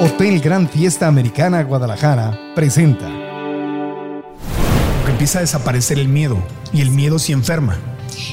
[0.00, 3.08] Hotel Gran Fiesta Americana Guadalajara presenta.
[5.08, 7.76] Empieza a desaparecer el miedo y el miedo sí enferma.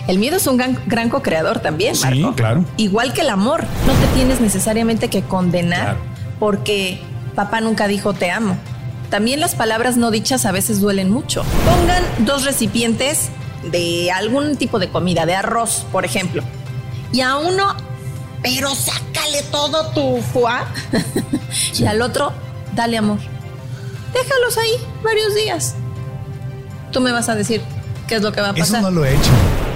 [0.07, 2.15] El miedo es un gran, gran co-creador también, Marco.
[2.15, 2.65] Sí, claro.
[2.77, 3.63] Igual que el amor.
[3.85, 5.97] No te tienes necesariamente que condenar
[6.40, 6.99] porque
[7.35, 8.57] papá nunca dijo te amo.
[9.10, 11.44] También las palabras no dichas a veces duelen mucho.
[11.65, 13.29] Pongan dos recipientes
[13.71, 16.44] de algún tipo de comida, de arroz, por ejemplo.
[17.12, 17.76] Y a uno,
[18.41, 20.55] pero sácale todo tu foie.
[21.80, 22.31] y al otro,
[22.75, 23.20] dale amor.
[24.13, 24.71] Déjalos ahí
[25.03, 25.75] varios días.
[26.91, 27.62] Tú me vas a decir
[28.07, 28.79] qué es lo que va a pasar.
[28.79, 29.31] Eso no lo he hecho.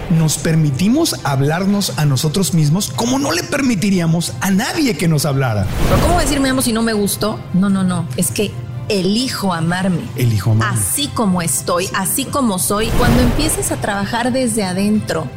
[0.09, 5.65] Nos permitimos hablarnos a nosotros mismos como no le permitiríamos a nadie que nos hablara.
[5.89, 7.39] Pero ¿cómo decir me amo si no me gustó?
[7.53, 8.07] No, no, no.
[8.17, 8.51] Es que
[8.89, 10.01] elijo amarme.
[10.15, 10.79] Elijo amarme.
[10.79, 12.87] Así como estoy, así como soy.
[12.97, 15.27] Cuando empieces a trabajar desde adentro,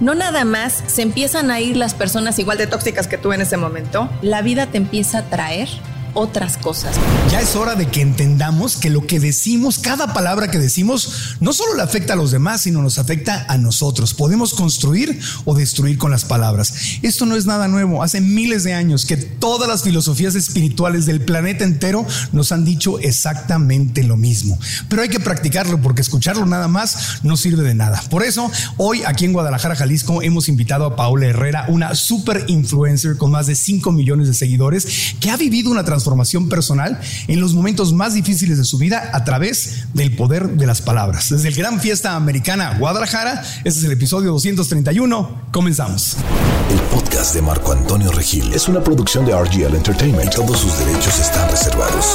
[0.00, 3.40] no nada más se empiezan a ir las personas igual de tóxicas que tú en
[3.40, 5.68] ese momento, la vida te empieza a traer
[6.18, 6.96] otras cosas.
[7.30, 11.52] Ya es hora de que entendamos que lo que decimos, cada palabra que decimos, no
[11.52, 14.14] solo le afecta a los demás, sino nos afecta a nosotros.
[14.14, 16.74] Podemos construir o destruir con las palabras.
[17.02, 18.02] Esto no es nada nuevo.
[18.02, 22.98] Hace miles de años que todas las filosofías espirituales del planeta entero nos han dicho
[22.98, 24.58] exactamente lo mismo.
[24.88, 28.02] Pero hay que practicarlo porque escucharlo nada más no sirve de nada.
[28.10, 33.16] Por eso, hoy aquí en Guadalajara, Jalisco, hemos invitado a Paula Herrera, una super influencer
[33.16, 37.40] con más de 5 millones de seguidores, que ha vivido una transformación transformación personal en
[37.40, 41.28] los momentos más difíciles de su vida a través del poder de las palabras.
[41.30, 45.48] Desde el Gran Fiesta Americana Guadalajara, este es el episodio 231.
[45.52, 46.16] Comenzamos.
[46.70, 50.34] El podcast de Marco Antonio Regil es una producción de RGL Entertainment.
[50.34, 52.14] Todos sus derechos están reservados.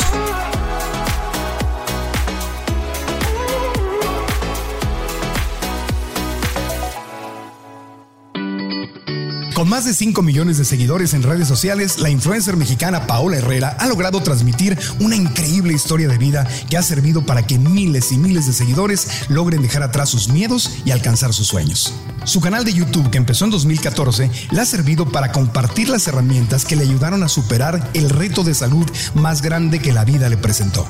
[9.63, 13.77] Con más de 5 millones de seguidores en redes sociales, la influencer mexicana Paola Herrera
[13.79, 18.17] ha logrado transmitir una increíble historia de vida que ha servido para que miles y
[18.17, 21.93] miles de seguidores logren dejar atrás sus miedos y alcanzar sus sueños.
[22.25, 26.65] Su canal de YouTube, que empezó en 2014, le ha servido para compartir las herramientas
[26.65, 30.35] que le ayudaron a superar el reto de salud más grande que la vida le
[30.35, 30.85] presentó.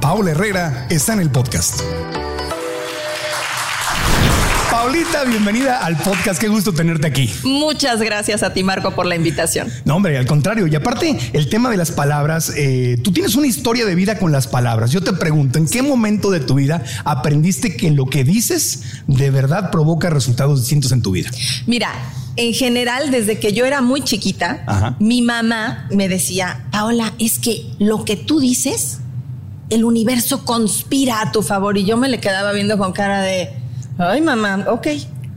[0.00, 1.80] Paola Herrera está en el podcast.
[4.88, 6.40] Paulita, bienvenida al podcast.
[6.40, 7.30] Qué gusto tenerte aquí.
[7.44, 9.68] Muchas gracias a ti, Marco, por la invitación.
[9.84, 10.66] No, hombre, al contrario.
[10.66, 14.32] Y aparte, el tema de las palabras, eh, tú tienes una historia de vida con
[14.32, 14.90] las palabras.
[14.90, 19.30] Yo te pregunto, ¿en qué momento de tu vida aprendiste que lo que dices de
[19.30, 21.30] verdad provoca resultados distintos en tu vida?
[21.66, 21.92] Mira,
[22.36, 27.66] en general, desde que yo era muy chiquita, mi mamá me decía, Paola, es que
[27.78, 29.00] lo que tú dices,
[29.68, 31.76] el universo conspira a tu favor.
[31.76, 33.67] Y yo me le quedaba viendo con cara de
[33.98, 34.86] Ay, mamá, ok.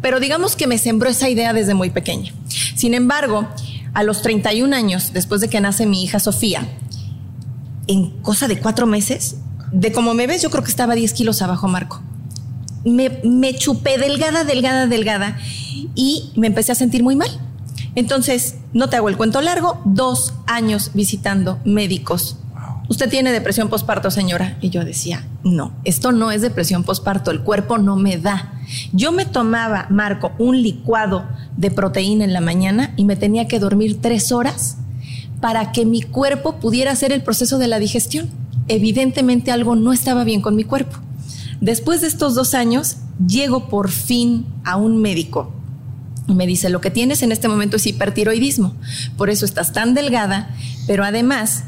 [0.01, 2.31] Pero digamos que me sembró esa idea desde muy pequeña.
[2.75, 3.47] Sin embargo,
[3.93, 6.67] a los 31 años, después de que nace mi hija Sofía,
[7.87, 9.37] en cosa de cuatro meses,
[9.71, 12.01] de como me ves, yo creo que estaba 10 kilos abajo, Marco.
[12.85, 15.37] Me, me chupé delgada, delgada, delgada
[15.95, 17.29] y me empecé a sentir muy mal.
[17.95, 22.37] Entonces, no te hago el cuento largo, dos años visitando médicos
[22.91, 24.57] usted tiene depresión postparto, señora.
[24.59, 28.51] Y yo decía, no, esto no es depresión postparto, el cuerpo no me da.
[28.91, 31.25] Yo me tomaba, Marco, un licuado
[31.55, 34.75] de proteína en la mañana y me tenía que dormir tres horas
[35.39, 38.29] para que mi cuerpo pudiera hacer el proceso de la digestión.
[38.67, 40.97] Evidentemente algo no estaba bien con mi cuerpo.
[41.61, 45.53] Después de estos dos años, llego por fin a un médico
[46.27, 48.75] y me dice, lo que tienes en este momento es hipertiroidismo,
[49.17, 50.49] por eso estás tan delgada,
[50.87, 51.63] pero además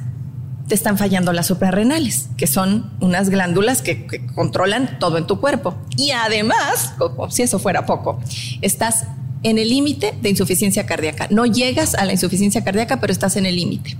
[0.68, 5.76] te están fallando las suprarrenales, que son unas glándulas que, controlan todo en tu cuerpo.
[5.98, 8.20] Y además, como si eso fuera poco,
[8.62, 9.06] estás
[9.44, 11.28] en el límite de insuficiencia cardíaca.
[11.30, 13.98] No llegas a la insuficiencia cardíaca, pero estás en el límite.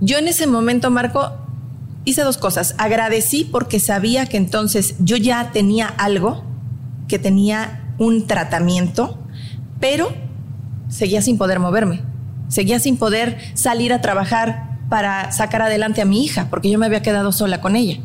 [0.00, 1.32] Yo en ese momento, Marco,
[2.04, 2.74] hice dos cosas.
[2.76, 6.44] Agradecí porque sabía que entonces yo ya tenía algo,
[7.08, 9.18] que tenía un tratamiento,
[9.80, 10.12] pero
[10.88, 12.02] seguía sin poder moverme.
[12.48, 16.86] Seguía sin poder salir a trabajar, para sacar adelante a mi hija, porque yo me
[16.86, 17.98] había quedado sola con ella.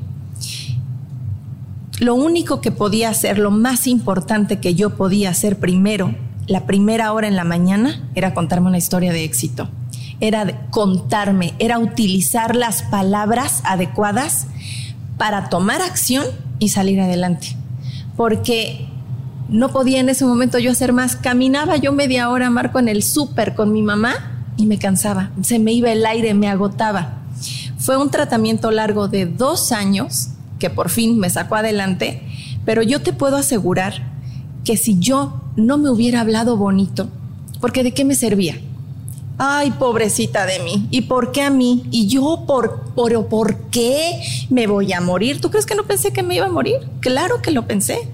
[2.00, 6.16] Lo único que podía hacer, lo más importante que yo podía hacer primero,
[6.48, 9.70] la primera hora en la mañana, era contarme una historia de éxito.
[10.20, 14.48] Era contarme, era utilizar las palabras adecuadas
[15.18, 16.26] para tomar acción
[16.58, 17.56] y salir adelante.
[18.18, 18.88] Porque
[19.50, 21.16] no podía en ese momento yo hacer más.
[21.16, 25.58] Caminaba yo media hora, Marco, en el súper con mi mamá y me cansaba, se
[25.60, 27.18] me iba el aire, me agotaba.
[27.78, 30.30] Fue un tratamiento largo de dos años
[30.60, 32.22] que por fin me sacó adelante,
[32.64, 34.12] pero yo te puedo asegurar
[34.64, 37.10] que si yo no me hubiera hablado bonito,
[37.60, 38.60] porque de qué me servía.
[39.44, 41.84] ay, pobrecita de mí, ¿y por qué a mí?
[41.90, 44.22] ¿Y yo por, por, por qué
[44.52, 45.42] me voy a morir?
[45.42, 46.76] ¿Tú crees que no pensé que me iba a morir?
[47.00, 48.08] Claro que lo pensé.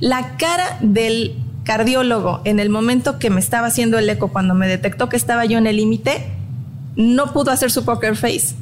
[0.00, 1.34] La cara del
[1.66, 5.44] cardiólogo en el momento que me estaba haciendo el eco, cuando me detectó que estaba
[5.44, 6.24] yo en el límite,
[6.94, 8.54] no pudo hacer su poker face.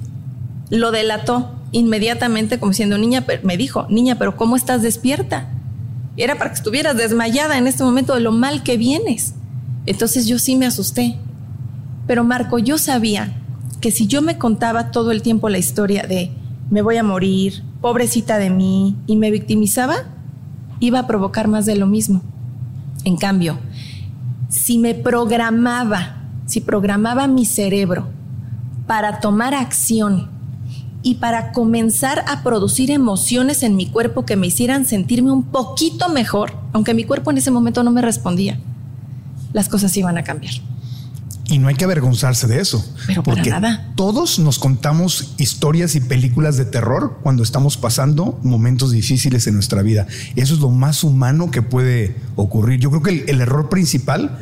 [0.70, 5.50] Lo delató inmediatamente como diciendo, niña, me dijo, niña, pero ¿cómo estás despierta?
[6.16, 9.34] Era para que estuvieras desmayada en este momento de lo mal que vienes.
[9.84, 11.18] Entonces yo sí me asusté.
[12.06, 13.34] Pero Marco, yo sabía
[13.82, 16.30] que si yo me contaba todo el tiempo la historia de
[16.70, 19.96] me voy a morir, pobrecita de mí, y me victimizaba,
[20.80, 22.22] iba a provocar más de lo mismo.
[23.04, 23.58] En cambio,
[24.48, 28.08] si me programaba, si programaba mi cerebro
[28.86, 30.30] para tomar acción
[31.02, 36.08] y para comenzar a producir emociones en mi cuerpo que me hicieran sentirme un poquito
[36.08, 38.58] mejor, aunque mi cuerpo en ese momento no me respondía,
[39.52, 40.54] las cosas iban a cambiar.
[41.46, 42.84] Y no hay que avergonzarse de eso.
[43.06, 43.92] Pero porque nada.
[43.96, 49.82] todos nos contamos historias y películas de terror cuando estamos pasando momentos difíciles en nuestra
[49.82, 50.06] vida.
[50.36, 52.80] Eso es lo más humano que puede ocurrir.
[52.80, 54.38] Yo creo que el, error principal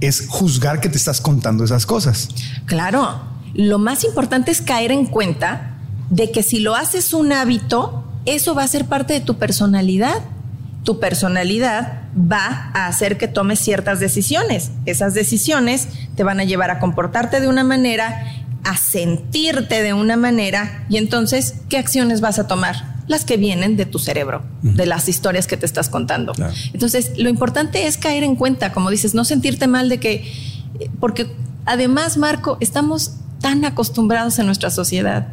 [0.00, 2.28] es juzgar que te estás contando esas cosas.
[2.64, 3.28] Claro.
[3.52, 5.76] Lo más importante es caer en cuenta
[6.08, 10.22] de que si lo haces un hábito, eso va a ser parte de tu personalidad
[10.84, 14.70] tu personalidad va a hacer que tomes ciertas decisiones.
[14.86, 18.24] Esas decisiones te van a llevar a comportarte de una manera,
[18.64, 23.00] a sentirte de una manera y entonces, ¿qué acciones vas a tomar?
[23.08, 26.32] Las que vienen de tu cerebro, de las historias que te estás contando.
[26.72, 30.32] Entonces, lo importante es caer en cuenta, como dices, no sentirte mal de que,
[31.00, 31.26] porque
[31.66, 35.28] además, Marco, estamos tan acostumbrados en nuestra sociedad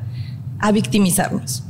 [0.59, 1.63] a victimizarnos,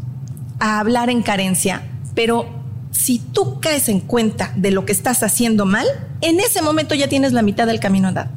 [0.59, 1.83] a hablar en carencia,
[2.15, 2.56] pero
[2.91, 5.85] si tú caes en cuenta de lo que estás haciendo mal,
[6.21, 8.29] en ese momento ya tienes la mitad del camino andado.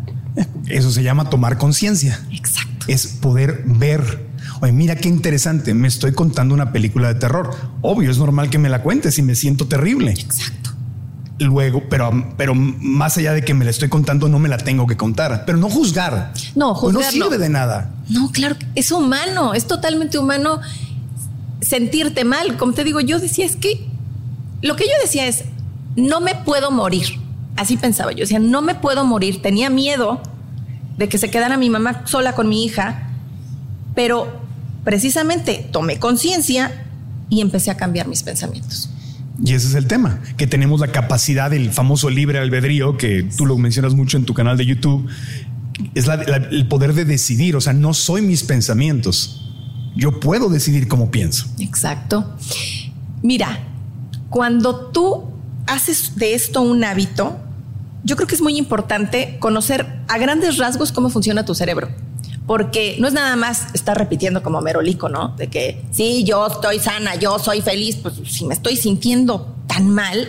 [0.68, 2.20] Eso se llama tomar conciencia.
[2.30, 2.86] Exacto.
[2.88, 4.28] Es poder ver.
[4.60, 7.54] Oye, mira qué interesante, me estoy contando una película de terror.
[7.82, 10.12] Obvio, es normal que me la cuentes y me siento terrible.
[10.12, 10.70] Exacto.
[11.38, 14.86] Luego, pero, pero más allá de que me la estoy contando, no me la tengo
[14.86, 15.44] que contar.
[15.46, 16.34] Pero no juzgar.
[16.54, 17.02] No, juzgar.
[17.02, 17.94] No sirve de nada.
[18.10, 20.60] No, claro, es humano, es totalmente humano
[21.62, 22.58] sentirte mal.
[22.58, 23.89] Como te digo, yo decía, es que
[24.62, 25.44] lo que yo decía es,
[25.96, 27.06] no me puedo morir.
[27.56, 29.42] Así pensaba yo, decía, no me puedo morir.
[29.42, 30.20] Tenía miedo
[30.96, 33.10] de que se quedara mi mamá sola con mi hija,
[33.94, 34.40] pero
[34.84, 36.86] precisamente tomé conciencia
[37.28, 38.90] y empecé a cambiar mis pensamientos.
[39.42, 43.46] Y ese es el tema, que tenemos la capacidad del famoso libre albedrío, que tú
[43.46, 45.08] lo mencionas mucho en tu canal de YouTube,
[45.94, 46.06] es
[46.50, 49.50] el poder de decidir, o sea, no soy mis pensamientos,
[49.96, 51.46] yo puedo decidir cómo pienso.
[51.58, 52.36] Exacto.
[53.22, 53.69] Mira,
[54.30, 55.24] cuando tú
[55.66, 57.36] haces de esto un hábito,
[58.04, 61.88] yo creo que es muy importante conocer a grandes rasgos cómo funciona tu cerebro.
[62.46, 65.36] Porque no es nada más estar repitiendo como merolico, ¿no?
[65.36, 69.90] De que sí, yo estoy sana, yo soy feliz, pues si me estoy sintiendo tan
[69.90, 70.28] mal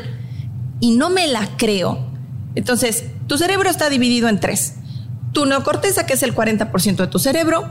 [0.80, 2.00] y no me la creo.
[2.56, 4.76] Entonces, tu cerebro está dividido en tres.
[5.32, 7.66] Tu neocorteza, que es el 40% de tu cerebro,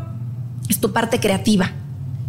[0.68, 1.72] es tu parte creativa.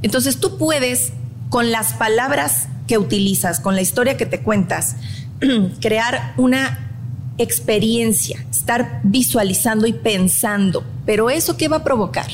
[0.01, 1.13] Entonces, tú puedes,
[1.49, 4.97] con las palabras que utilizas, con la historia que te cuentas,
[5.79, 6.89] crear una
[7.37, 10.83] experiencia, estar visualizando y pensando.
[11.05, 12.27] Pero eso qué va a provocar?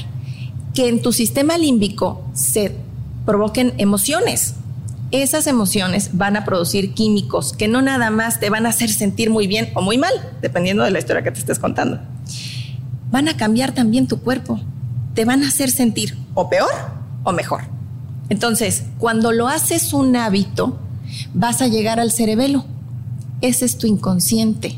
[0.74, 2.72] Que en tu sistema límbico se
[3.24, 4.56] provoquen emociones.
[5.12, 9.30] Esas emociones van a producir químicos que no nada más te van a hacer sentir
[9.30, 12.00] muy bien o muy mal, dependiendo de la historia que te estés contando.
[13.12, 14.60] Van a cambiar también tu cuerpo.
[15.14, 16.72] Te van a hacer sentir o peor
[17.24, 17.77] o mejor.
[18.30, 20.78] Entonces, cuando lo haces un hábito,
[21.34, 22.66] vas a llegar al cerebelo.
[23.42, 24.78] Ese es tu inconsciente.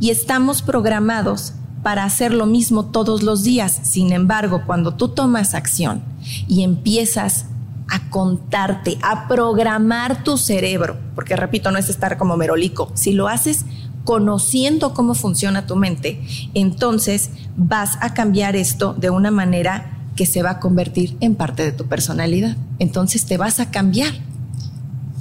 [0.00, 3.80] Y estamos programados para hacer lo mismo todos los días.
[3.82, 6.02] Sin embargo, cuando tú tomas acción
[6.48, 7.46] y empiezas
[7.88, 13.28] a contarte, a programar tu cerebro, porque repito, no es estar como merolico, si lo
[13.28, 13.66] haces
[14.04, 16.22] conociendo cómo funciona tu mente,
[16.54, 21.62] entonces vas a cambiar esto de una manera que se va a convertir en parte
[21.62, 22.56] de tu personalidad.
[22.78, 24.12] Entonces te vas a cambiar.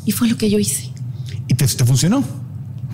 [0.05, 0.91] Y fue lo que yo hice.
[1.47, 2.23] ¿Y te, funcionó?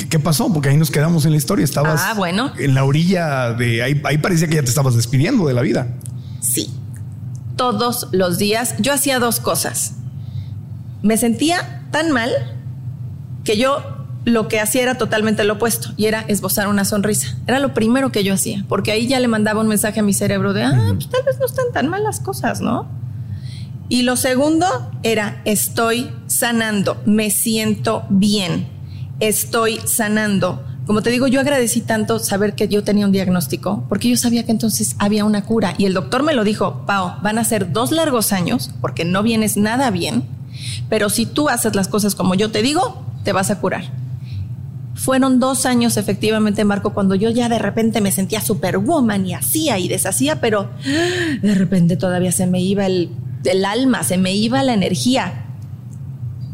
[0.10, 0.51] ¿Qué, pasó?
[0.51, 1.63] Porque ahí nos quedamos en la historia.
[1.63, 2.51] Estabas ah, bueno.
[2.58, 5.88] en la orilla de ahí, ahí parecía que ya te estabas despidiendo de la vida.
[6.39, 6.70] Sí.
[7.56, 9.94] Todos los días yo hacía dos cosas.
[11.01, 12.32] Me sentía tan mal
[13.44, 17.38] que yo lo que hacía era totalmente lo opuesto y era esbozar una sonrisa.
[17.48, 20.14] Era lo primero que yo hacía, porque ahí ya le mandaba un mensaje a mi
[20.14, 22.88] cerebro de, ah, pues tal vez no están tan mal las cosas, ¿no?
[23.88, 24.68] Y lo segundo
[25.02, 28.68] era, estoy sanando, me siento bien,
[29.20, 34.10] estoy sanando, como te digo, yo agradecí tanto saber que yo tenía un diagnóstico, porque
[34.10, 35.76] yo sabía que entonces había una cura.
[35.78, 39.22] Y el doctor me lo dijo, Pau, van a ser dos largos años, porque no
[39.22, 40.24] vienes nada bien,
[40.90, 43.84] pero si tú haces las cosas como yo te digo, te vas a curar.
[45.10, 49.80] Fueron dos años efectivamente, Marco, cuando yo ya de repente me sentía superwoman y hacía
[49.80, 50.70] y deshacía, pero
[51.42, 53.10] de repente todavía se me iba el,
[53.44, 55.46] el alma, se me iba la energía.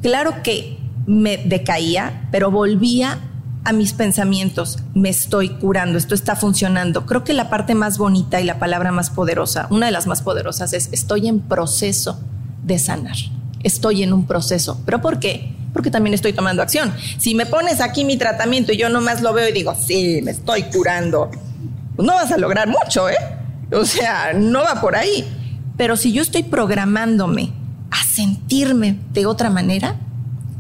[0.02, 3.20] Claro que me decaía, pero volvía
[3.66, 7.06] a mis pensamientos, me estoy curando, esto está funcionando.
[7.06, 10.22] Creo que la parte más bonita y la palabra más poderosa, una de las más
[10.22, 12.22] poderosas es estoy en proceso
[12.64, 13.18] de sanar.
[13.64, 14.80] Estoy en un proceso.
[14.86, 15.54] ¿Pero por qué?
[15.76, 16.94] Porque también estoy tomando acción.
[17.18, 20.32] Si me pones aquí mi tratamiento y yo nomás lo veo y digo, sí, me
[20.32, 21.30] estoy curando,
[21.98, 23.18] pues no vas a lograr mucho, ¿eh?
[23.74, 25.28] O sea, no va por ahí.
[25.76, 27.52] Pero si yo estoy programándome
[27.92, 29.98] a sentirme de otra manera,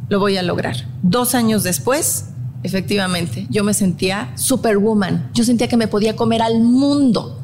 [0.09, 0.75] lo voy a lograr.
[1.01, 2.25] Dos años después,
[2.63, 5.29] efectivamente, yo me sentía superwoman.
[5.33, 7.41] Yo sentía que me podía comer al mundo.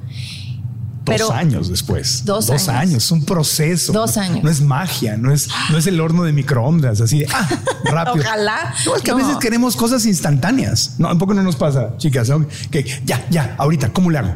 [1.18, 2.24] Dos años después.
[2.25, 3.12] Dos, dos años.
[3.12, 3.94] un proceso.
[3.94, 4.44] Dos años.
[4.44, 7.48] No es magia, no es, no es el horno de microondas, así ah,
[7.86, 8.24] rápido.
[8.25, 8.74] Ojalá.
[8.86, 10.96] No, es que a veces queremos cosas instantáneas.
[10.98, 12.30] No, tampoco no nos pasa, chicas,
[12.70, 14.36] que ya, ya, ahorita, ¿cómo le hago?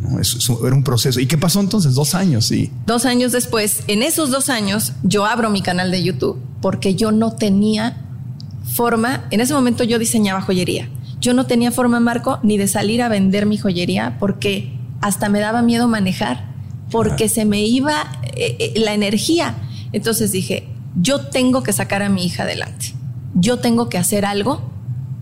[0.00, 1.20] No, eso, era un proceso.
[1.20, 1.94] ¿Y qué pasó entonces?
[1.94, 2.70] Dos años, sí.
[2.86, 7.12] Dos años después, en esos dos años, yo abro mi canal de YouTube porque yo
[7.12, 8.02] no tenía
[8.74, 10.90] forma, en ese momento yo diseñaba joyería.
[11.20, 14.75] Yo no tenía forma, Marco, ni de salir a vender mi joyería porque
[15.06, 16.46] hasta me daba miedo manejar,
[16.90, 19.54] porque se me iba eh, eh, la energía.
[19.92, 20.66] Entonces dije,
[21.00, 22.92] yo tengo que sacar a mi hija adelante.
[23.34, 24.68] Yo tengo que hacer algo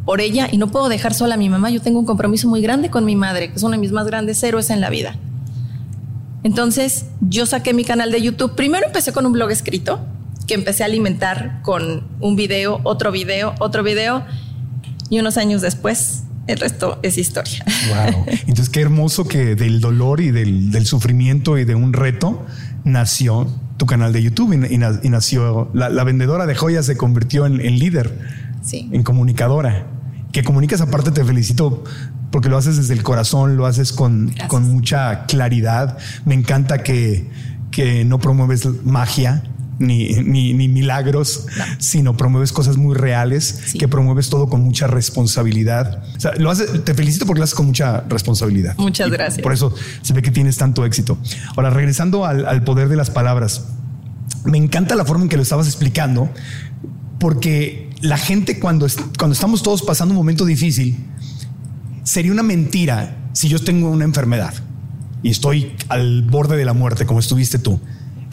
[0.06, 1.68] por ella y no puedo dejar sola a mi mamá.
[1.68, 4.06] Yo tengo un compromiso muy grande con mi madre, que es una de mis más
[4.06, 5.16] grandes héroes en la vida.
[6.44, 8.54] Entonces yo saqué mi canal de YouTube.
[8.54, 10.00] Primero empecé con un blog escrito
[10.46, 14.24] que empecé a alimentar con un video, otro video, otro video
[15.10, 17.64] y unos años después el resto es historia.
[17.88, 18.26] Wow.
[18.46, 22.44] Entonces qué hermoso que del dolor y del, sufrimiento y de un reto
[22.84, 28.16] nació tu canal de YouTube y, nació la, vendedora de joyas se convirtió en, líder,
[28.72, 29.86] en comunicadora.
[30.32, 31.84] Que comunicas aparte te felicito
[32.30, 35.96] porque lo haces desde el corazón, lo haces con, con mucha claridad.
[36.24, 37.30] Me encanta que,
[37.70, 39.44] que no promueves magia,
[39.78, 41.46] ni, ni, milagros,
[41.78, 46.02] sino promueves cosas muy reales, que promueves todo con mucha responsabilidad.
[46.38, 48.76] lo te felicito porque lo haces con mucha responsabilidad.
[48.78, 49.42] Muchas gracias.
[49.42, 51.18] Por eso se ve que tienes tanto éxito.
[51.56, 53.66] Ahora, regresando al, al poder de las palabras,
[54.44, 56.30] me encanta la forma en que lo estabas explicando,
[57.18, 58.86] porque la gente cuando,
[59.18, 60.96] cuando estamos todos pasando un momento difícil,
[62.02, 64.54] sería una mentira si yo tengo una enfermedad
[65.22, 67.80] y estoy al borde de la muerte, como estuviste tú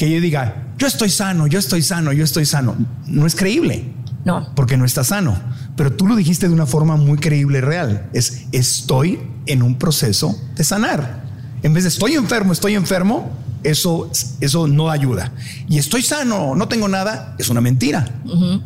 [0.01, 2.75] que yo diga, yo estoy sano, yo estoy sano, yo estoy sano.
[3.05, 3.93] No es creíble.
[4.25, 4.47] No.
[4.55, 5.39] Porque no está sano.
[5.75, 8.09] Pero tú lo dijiste de una forma muy creíble y real.
[8.11, 11.23] Es estoy en un proceso de sanar.
[11.61, 13.29] En vez de estoy enfermo, estoy enfermo,
[13.63, 15.33] eso, eso no ayuda.
[15.69, 18.07] Y estoy sano, no tengo nada, es una mentira.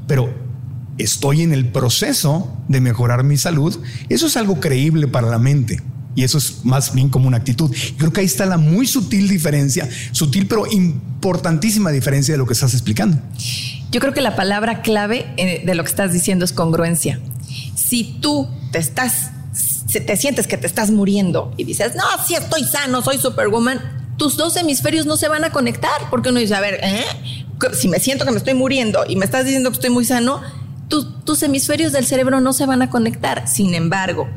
[0.08, 0.34] Pero
[0.98, 3.78] estoy en el proceso de mejorar mi salud.
[4.08, 5.84] Eso es algo creíble para la mente.
[6.16, 7.76] Y eso es más bien como una actitud.
[7.98, 12.54] creo que ahí está la muy sutil diferencia, sutil pero importantísima diferencia de lo que
[12.54, 13.18] estás explicando.
[13.92, 17.20] Yo creo que la palabra clave eh, de lo que estás diciendo es congruencia.
[17.76, 19.32] Si tú te estás,
[19.92, 23.80] te sientes que te estás muriendo y dices, no, sí estoy sano, soy superwoman,
[24.18, 27.04] tus dos hemisferios no se van a conectar porque uno dice, a ver, ¿eh?
[27.74, 30.42] si me siento que me estoy muriendo y me estás diciendo que estoy muy sano,
[30.88, 33.48] tus hemisferios del cerebro no se van a conectar.
[33.48, 34.28] Sin embargo,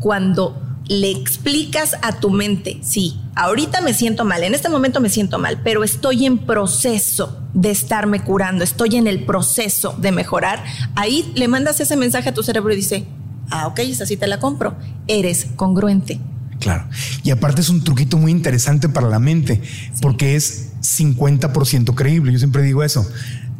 [0.00, 5.10] cuando le explicas a tu mente, sí, ahorita me siento mal, en este momento me
[5.10, 10.64] siento mal, pero estoy en proceso de estarme curando, estoy en el proceso de mejorar,
[10.96, 13.04] ahí le mandas ese mensaje a tu cerebro y dice,
[13.50, 14.76] ah, ok, esa sí te la compro,
[15.06, 16.20] eres congruente.
[16.58, 16.88] Claro.
[17.22, 19.60] Y aparte es un truquito muy interesante para la mente,
[20.00, 22.32] porque es 50% creíble.
[22.32, 23.08] Yo siempre digo eso.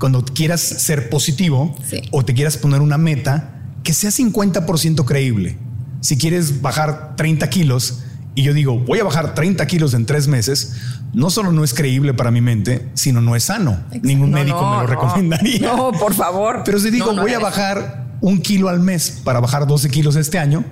[0.00, 1.76] Cuando quieras ser positivo
[2.10, 3.54] o te quieras poner una meta,
[3.84, 5.58] que sea 50% creíble
[6.00, 8.00] si quieres bajar 30 kilos
[8.34, 10.76] y yo digo, voy a bajar 30 kilos en tres meses,
[11.12, 13.78] no solo no es creíble para mi mente, sino no es sano.
[14.02, 15.72] Ningún médico me lo recomendaría.
[15.72, 16.62] No, por favor.
[16.64, 20.38] Pero si digo, voy a bajar un kilo al mes para bajar 12 kilos este
[20.38, 20.64] año,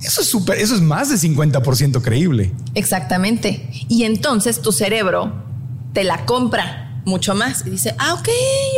[0.00, 2.52] eso es súper, eso es más de 50% creíble.
[2.74, 3.68] Exactamente.
[3.88, 5.32] Y entonces tu cerebro
[5.92, 8.28] te la compra mucho más y dice, ah, ok,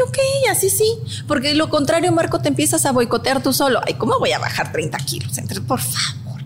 [0.08, 0.18] ok,
[0.50, 0.90] así sí.
[1.26, 3.80] Porque lo contrario, Marco, te empiezas a boicotear tú solo.
[3.86, 5.38] Ay, ¿cómo voy a bajar 30 kilos?
[5.66, 6.42] Por favor,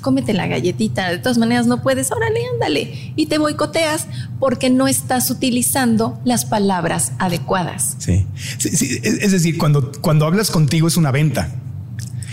[0.00, 1.08] cómete la galletita.
[1.10, 2.10] De todas maneras, no puedes.
[2.10, 3.12] Órale, ándale.
[3.14, 4.06] Y te boicoteas
[4.40, 7.96] porque no estás utilizando las palabras adecuadas.
[7.98, 8.26] Sí.
[8.58, 11.50] sí, Es decir, cuando, cuando hablas contigo es una venta.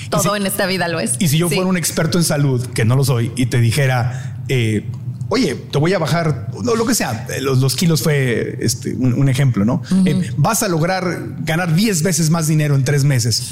[0.09, 1.13] Todo en esta vida lo es.
[1.19, 4.39] Y si yo fuera un experto en salud, que no lo soy, y te dijera,
[4.47, 4.85] eh,
[5.29, 9.65] oye, te voy a bajar, lo que sea, eh, los, kilos fue este, un, ejemplo,
[9.65, 9.81] ¿no?
[10.05, 13.43] Eh, vas a lograr ganar 10 veces más dinero en tres meses.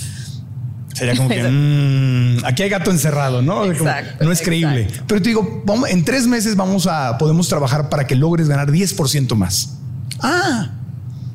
[0.93, 3.65] Sería como que mmm, aquí hay gato encerrado, ¿no?
[3.65, 4.87] no es creíble.
[5.07, 8.71] Pero te digo, vamos, en tres meses vamos a, podemos trabajar para que logres ganar
[8.71, 9.77] 10% más.
[10.19, 10.69] Ah,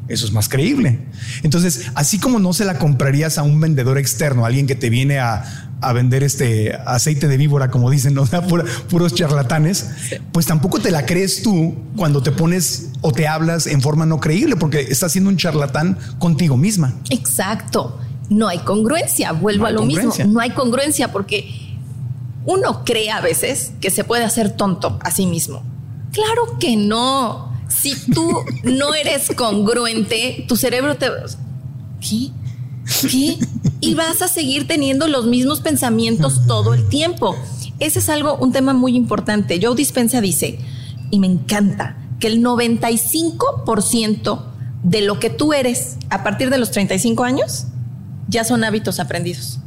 [0.08, 0.98] eso es más creíble.
[1.42, 5.18] Entonces, así como no se la comprarías a un vendedor externo, alguien que te viene
[5.18, 8.24] a, vender este aceite de víbora, como dicen, ¿no?
[8.88, 9.88] puros charlatanes,
[10.32, 14.18] pues tampoco te la crees tú cuando te pones o te hablas en forma no
[14.18, 16.96] creíble, porque estás siendo un charlatán contigo misma.
[17.10, 18.00] Exacto.
[18.28, 19.32] No hay congruencia.
[19.32, 20.12] Vuelvo a lo mismo.
[20.26, 21.48] No hay congruencia porque
[22.44, 25.62] uno cree a veces que se puede hacer tonto a sí mismo.
[26.12, 27.47] Claro que no
[27.80, 31.06] si tú no eres congruente, tu cerebro te...
[32.00, 32.30] ¿Qué?
[33.08, 33.38] ¿Qué?
[33.80, 37.36] Y vas a seguir teniendo los mismos pensamientos todo el tiempo.
[37.78, 39.60] Ese es algo, un tema muy importante.
[39.62, 40.58] Joe Dispensa dice,
[41.10, 44.42] y me encanta, que el 95%
[44.82, 47.66] de lo que tú eres a partir de los 35 años
[48.28, 49.60] ya son hábitos aprendidos.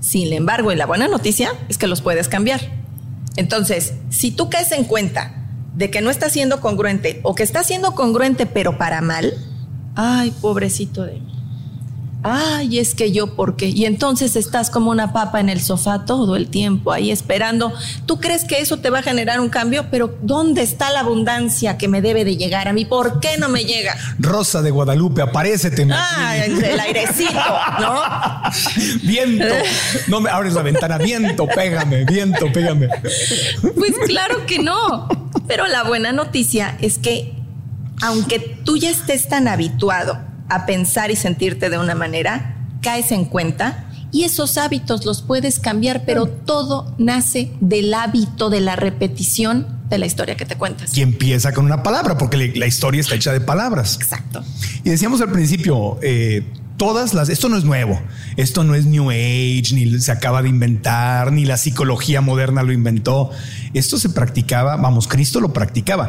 [0.00, 2.60] Sin embargo, y la buena noticia es que los puedes cambiar.
[3.36, 5.39] Entonces, si tú caes en cuenta
[5.74, 9.34] de que no está siendo congruente o que está siendo congruente pero para mal,
[9.94, 11.39] ay, pobrecito de mí.
[12.22, 13.68] Ay, es que yo, ¿por qué?
[13.68, 17.72] Y entonces estás como una papa en el sofá todo el tiempo ahí esperando.
[18.04, 19.86] ¿Tú crees que eso te va a generar un cambio?
[19.90, 22.84] Pero ¿dónde está la abundancia que me debe de llegar a mí?
[22.84, 23.96] ¿Por qué no me llega?
[24.18, 25.88] Rosa de Guadalupe, aparécete.
[25.90, 27.32] Ah, el airecito,
[27.80, 28.02] ¿no?
[29.02, 29.54] viento.
[30.08, 30.98] No me abres la ventana.
[30.98, 32.88] Viento, pégame, viento, pégame.
[33.74, 35.08] Pues claro que no.
[35.46, 37.32] Pero la buena noticia es que
[38.02, 43.24] aunque tú ya estés tan habituado a pensar y sentirte de una manera, caes en
[43.24, 49.80] cuenta y esos hábitos los puedes cambiar, pero todo nace del hábito de la repetición
[49.88, 50.96] de la historia que te cuentas.
[50.96, 53.98] Y empieza con una palabra, porque la historia está hecha de palabras.
[54.00, 54.42] Exacto.
[54.84, 56.44] Y decíamos al principio, eh,
[56.76, 58.00] todas las, esto no es nuevo,
[58.36, 62.72] esto no es New Age, ni se acaba de inventar, ni la psicología moderna lo
[62.72, 63.30] inventó.
[63.74, 66.08] Esto se practicaba, vamos, Cristo lo practicaba.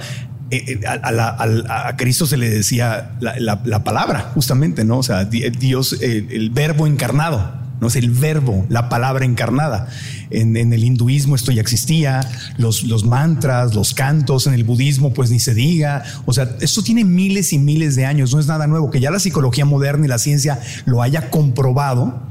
[0.52, 5.00] Eh, eh, a, Cristo se le decía la, palabra, justamente, ¿no?
[5.00, 7.88] O sea, Dios, el verbo encarnado, ¿no?
[7.88, 9.90] Es el verbo, la palabra encarnada.
[10.30, 12.22] En, el hinduismo esto ya existía,
[12.58, 16.04] los, los mantras, los cantos, en el budismo pues ni se diga.
[16.26, 18.92] O sea, esto tiene miles y miles de años, no es nada nuevo.
[18.92, 22.22] Que ya la psicología moderna y la ciencia lo haya comprobado,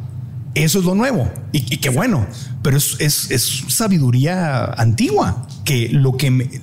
[0.54, 2.26] eso es lo nuevo y, qué bueno,
[2.62, 6.60] pero es, es, sabiduría antigua que lo que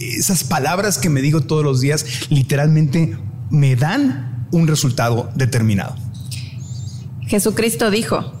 [0.00, 3.16] esas palabras que me digo todos los días literalmente
[3.50, 5.96] me dan un resultado determinado.
[7.26, 8.32] Jesucristo dijo,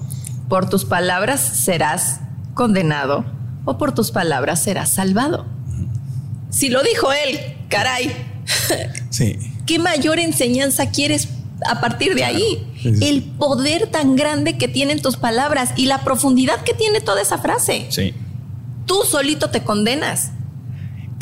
[0.48, 2.20] por tus palabras serás
[2.54, 3.24] condenado
[3.64, 5.46] o por tus palabras serás salvado.
[6.50, 8.12] Si lo dijo él, caray.
[9.08, 9.38] Sí.
[9.66, 11.28] ¿Qué mayor enseñanza quieres
[11.66, 12.71] a partir de ahí?
[12.84, 17.38] El poder tan grande que tienen tus palabras y la profundidad que tiene toda esa
[17.38, 17.86] frase.
[17.90, 18.14] Sí.
[18.86, 20.32] Tú solito te condenas.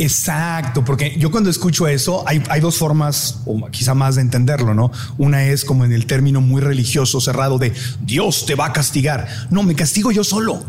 [0.00, 4.90] Exacto, porque yo cuando escucho eso, hay, dos formas, o quizá más de entenderlo, ¿no?
[5.18, 9.28] Una es como en el término muy religioso cerrado de Dios te va a castigar.
[9.50, 10.64] No, me castigo yo solo.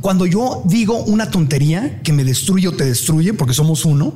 [0.00, 4.14] Cuando yo digo una tontería que me destruye o te destruye, porque somos uno,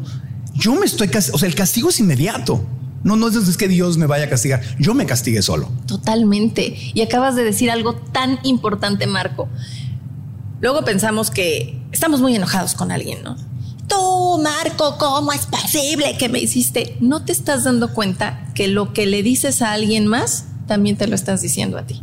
[0.55, 2.65] yo me estoy, o sea, el castigo es inmediato.
[3.07, 5.71] No, no es que Dios me vaya a castigar, yo me castigué solo.
[5.87, 6.77] Totalmente.
[6.93, 9.49] Y acabas de decir algo tan importante, Marco.
[10.61, 13.37] Luego pensamos que estamos muy enojados con alguien, ¿no?
[13.87, 16.97] Tú, Marco, ¿cómo es posible que me hiciste?
[16.99, 21.07] No te estás dando cuenta que lo que le dices a alguien más, también te
[21.07, 22.03] lo estás diciendo a ti.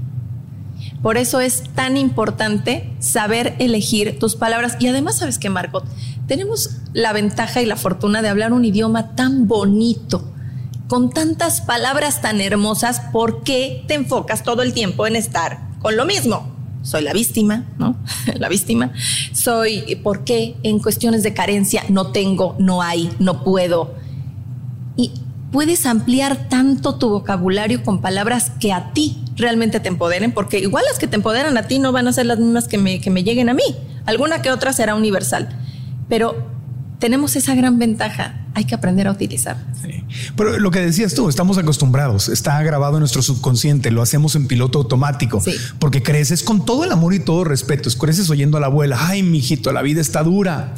[1.01, 4.77] Por eso es tan importante saber elegir tus palabras.
[4.79, 5.83] Y además, ¿sabes qué, Marco?
[6.27, 10.32] Tenemos la ventaja y la fortuna de hablar un idioma tan bonito,
[10.87, 13.01] con tantas palabras tan hermosas.
[13.11, 16.53] ¿Por qué te enfocas todo el tiempo en estar con lo mismo?
[16.83, 17.95] soy la víctima, ¿no?
[18.35, 18.91] la víctima.
[19.31, 23.95] Soy, ¿por qué en cuestiones de carencia no tengo, no hay, no puedo?
[24.95, 25.11] Y
[25.51, 30.83] puedes ampliar tanto tu vocabulario con palabras que a ti realmente te empoderen, porque igual
[30.87, 33.09] las que te empoderan a ti no van a ser las mismas que me, que
[33.09, 33.63] me lleguen a mí.
[34.05, 35.49] Alguna que otra será universal.
[36.09, 36.52] Pero
[37.03, 39.57] tenemos esa gran ventaja hay que aprender a utilizar.
[40.37, 44.47] Pero lo que decías tú, estamos acostumbrados, está grabado en nuestro subconsciente, lo hacemos en
[44.47, 45.43] piloto automático,
[45.79, 49.21] porque creces con todo el amor y todo respeto, creces oyendo a la abuela, ay,
[49.21, 50.75] mijito, la vida está dura.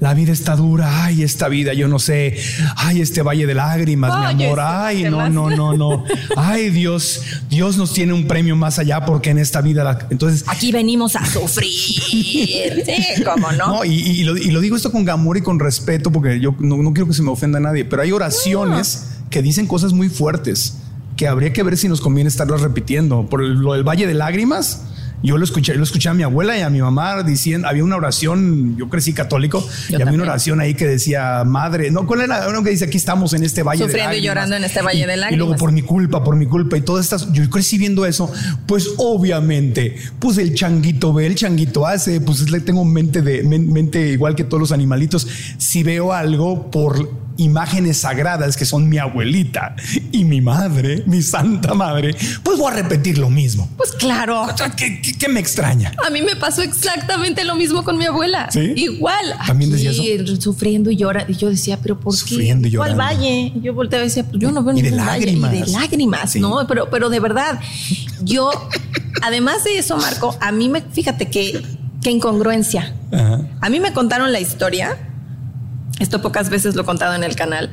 [0.00, 2.36] La vida está dura, ay, esta vida, yo no sé,
[2.76, 6.04] ay, este valle de lágrimas, mi amor, ay, no, no, no, no,
[6.36, 10.44] ay, Dios, Dios nos tiene un premio más allá porque en esta vida, entonces...
[10.48, 11.70] Aquí venimos a sufrir,
[12.86, 13.84] sí, cómo no.
[13.84, 17.22] y, lo, digo esto con amor y con respeto porque yo no, quiero que se
[17.22, 20.78] me ofenda a nadie, pero hay oraciones que dicen cosas muy fuertes
[21.16, 23.26] que habría que ver si nos conviene estarlas repitiendo.
[23.26, 24.84] Por lo del Valle de Lágrimas,
[25.22, 27.96] yo lo escuché, lo escuché a mi abuela y a mi mamá diciendo, había una
[27.96, 32.48] oración, yo crecí católico, y había una oración ahí que decía, madre, no, ¿cuál era?
[32.48, 34.02] Uno que dice, aquí estamos en este valle de lágrimas.
[34.02, 35.32] Sufriendo y llorando en este valle de lágrimas.
[35.32, 38.32] Y luego por mi culpa, por mi culpa y todas estas, yo crecí viendo eso,
[38.66, 44.08] pues obviamente, pues el changuito ve, el changuito hace, pues le tengo mente de, mente
[44.08, 45.26] igual que todos los animalitos,
[45.58, 49.74] si veo algo por imágenes sagradas que son mi abuelita
[50.12, 53.68] y mi madre, mi santa madre, pues voy a repetir lo mismo.
[53.76, 54.46] Pues claro.
[54.76, 55.92] ¿Qué, me extraña?
[56.06, 58.48] A mí me pasó exactamente lo mismo con mi abuela.
[58.50, 58.72] ¿Sí?
[58.76, 59.34] Igual.
[59.46, 59.90] También decía
[60.38, 61.32] Sufriendo y llorando.
[61.32, 62.74] Y yo decía, pero ¿por sufriendo qué?
[62.74, 63.52] Y ¿Cuál valle?
[63.62, 65.54] yo volteaba y decía, pues yo no veo y de lágrimas.
[65.54, 66.66] Y de lágrimas, ¿no?
[66.66, 67.60] Pero, pero de verdad,
[68.22, 68.50] yo,
[69.22, 71.62] además de eso, Marco, a mí me, fíjate que,
[72.02, 72.94] qué incongruencia.
[73.60, 75.09] A mí me contaron la historia
[76.00, 77.70] esto pocas veces lo he contado en el canal,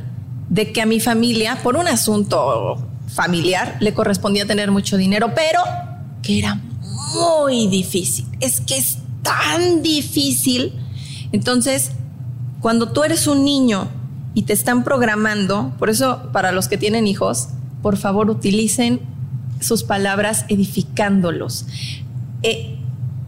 [0.50, 5.62] de que a mi familia, por un asunto familiar, le correspondía tener mucho dinero, pero
[6.22, 6.62] que era
[7.16, 8.28] muy difícil.
[8.40, 10.74] Es que es tan difícil.
[11.32, 11.92] Entonces,
[12.60, 13.88] cuando tú eres un niño
[14.34, 17.50] y te están programando, por eso para los que tienen hijos,
[17.82, 19.00] por favor utilicen
[19.62, 21.66] sus palabras edificándolos.
[22.44, 22.78] Eh,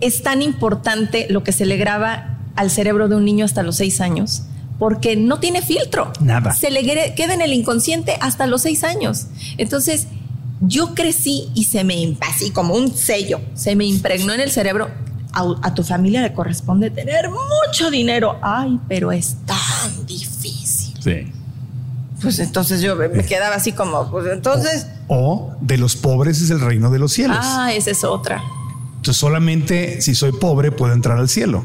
[0.01, 3.77] es tan importante lo que se le graba al cerebro de un niño hasta los
[3.77, 4.43] seis años,
[4.79, 6.11] porque no tiene filtro.
[6.21, 6.53] Nada.
[6.53, 9.27] Se le queda en el inconsciente hasta los seis años.
[9.57, 10.07] Entonces,
[10.61, 14.89] yo crecí y se me, así como un sello, se me impregnó en el cerebro.
[15.31, 18.39] A, tu familia le corresponde tener mucho dinero.
[18.41, 20.95] Ay, pero es tan difícil.
[21.01, 21.31] Sí.
[22.19, 24.87] Pues entonces yo me quedaba así como, pues entonces.
[25.07, 27.37] O, o de los pobres es el reino de los cielos.
[27.39, 28.43] Ah, esa es otra.
[28.97, 31.63] Entonces solamente si soy pobre puedo entrar al cielo.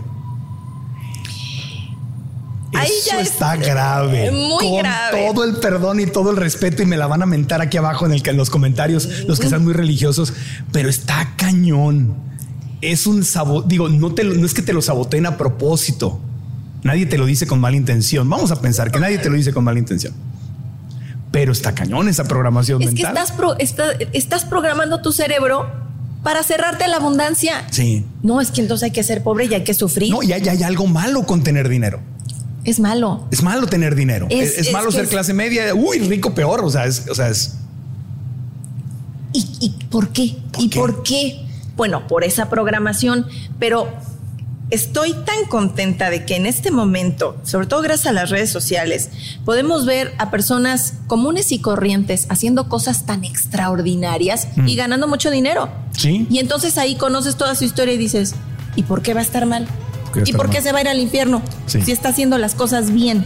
[2.85, 4.31] Eso está grave.
[4.33, 5.31] Muy Con grave.
[5.33, 8.07] Todo el perdón y todo el respeto y me la van a mentar aquí abajo
[8.07, 10.33] en, el, en los comentarios los que sean muy religiosos,
[10.73, 12.15] pero está cañón.
[12.81, 16.21] Es un sabot, digo, no, te, no es que te lo saboteen a propósito.
[16.83, 18.29] Nadie te lo dice con mala intención.
[18.29, 20.13] Vamos a pensar que nadie te lo dice con mala intención.
[21.33, 23.15] Pero está cañón esa programación es mental.
[23.15, 25.67] Que estás, estás programando tu cerebro
[26.25, 27.67] para cerrarte la abundancia.
[27.71, 28.05] Sí.
[28.23, 30.11] No, es que entonces hay que ser pobre y hay que sufrir.
[30.11, 32.01] No, y hay, hay algo malo con tener dinero.
[32.65, 33.27] Es malo.
[33.31, 34.27] Es malo tener dinero.
[34.31, 35.75] Es, malo ser clase media.
[35.75, 36.65] Uy, rico peor.
[36.65, 37.07] O sea, es.
[37.09, 37.57] O sea, es...
[39.33, 40.37] ¿Y, por qué?
[40.59, 41.45] ¿Y por qué?
[41.77, 43.27] Bueno, por esa programación,
[43.59, 43.89] pero
[44.71, 49.11] estoy tan contenta de que en este momento, sobre todo gracias a las redes sociales,
[49.45, 54.77] podemos ver a personas comunes y corrientes haciendo cosas tan extraordinarias y mm.
[54.77, 55.69] ganando mucho dinero.
[55.99, 56.29] Sí.
[56.31, 58.35] Y entonces ahí conoces toda su historia y dices,
[58.77, 59.67] ¿y por qué va a estar mal?
[60.25, 63.25] ¿Y por qué se va a ir al infierno si está haciendo las cosas bien?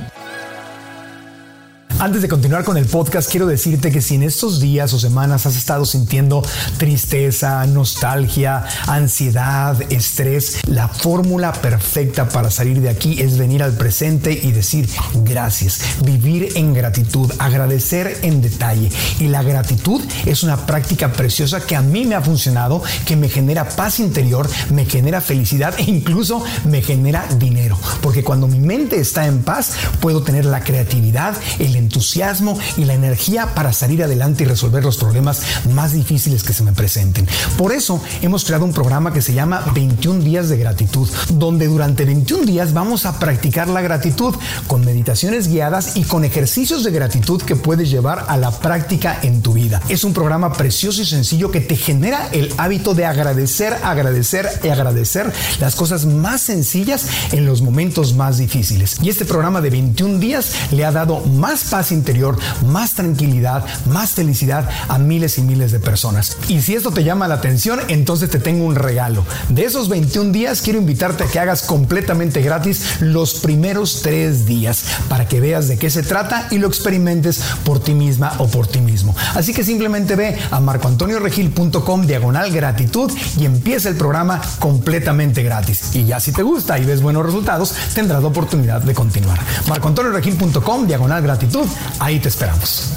[2.00, 5.46] Antes de continuar con el podcast, quiero decirte que si en estos días o semanas
[5.46, 6.44] has estado sintiendo
[6.76, 14.30] tristeza, nostalgia, ansiedad, estrés, la fórmula perfecta para salir de aquí es venir al presente
[14.32, 14.88] y decir
[15.24, 18.90] gracias, vivir en gratitud, agradecer en detalle.
[19.18, 23.28] Y la gratitud es una práctica preciosa que a mí me ha funcionado, que me
[23.28, 27.76] genera paz interior, me genera felicidad e incluso me genera dinero.
[28.02, 32.92] Porque cuando mi mente está en paz, puedo tener la creatividad, el entusiasmo y la
[32.92, 35.40] energía para salir adelante y resolver los problemas
[35.72, 37.26] más difíciles que se me presenten.
[37.56, 42.04] Por eso hemos creado un programa que se llama 21 días de gratitud, donde durante
[42.04, 44.34] 21 días vamos a practicar la gratitud
[44.66, 49.40] con meditaciones guiadas y con ejercicios de gratitud que puedes llevar a la práctica en
[49.40, 49.80] tu vida.
[49.88, 54.68] Es un programa precioso y sencillo que te genera el hábito de agradecer, agradecer y
[54.68, 58.98] agradecer las cosas más sencillas en los momentos más difíciles.
[59.02, 62.36] Y este programa de 21 días le ha dado más paz interior,
[62.66, 66.36] más tranquilidad, más felicidad a miles y miles de personas.
[66.48, 69.24] Y si esto te llama la atención, entonces te tengo un regalo.
[69.48, 74.86] De esos 21 días quiero invitarte a que hagas completamente gratis los primeros tres días
[75.08, 78.66] para que veas de qué se trata y lo experimentes por ti misma o por
[78.66, 79.14] ti mismo.
[79.36, 85.94] Así que simplemente ve a marcoantonioregil.com diagonal gratitud y empieza el programa completamente gratis.
[85.94, 89.38] Y ya si te gusta y ves buenos resultados, tendrás la oportunidad de continuar.
[89.68, 91.67] marcoantonioregil.com diagonal gratitud
[91.98, 92.92] Ahí te esperamos.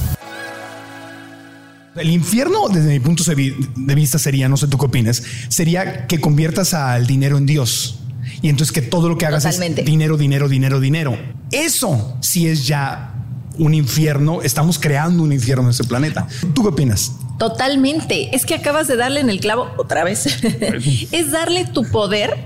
[1.96, 6.22] El infierno, desde mi punto de vista, sería, no sé tú qué opinas, sería que
[6.22, 8.00] conviertas al dinero en Dios.
[8.42, 11.18] Y entonces que todo lo que hagas es dinero, dinero, dinero, dinero.
[11.52, 13.14] Eso sí es ya
[13.58, 14.42] un infierno.
[14.42, 16.28] Estamos creando un infierno en ese planeta.
[16.54, 17.12] ¿Tú qué opinas?
[17.38, 18.36] Totalmente.
[18.36, 20.26] Es que acabas de darle en el clavo otra vez.
[21.12, 22.38] es darle tu poder,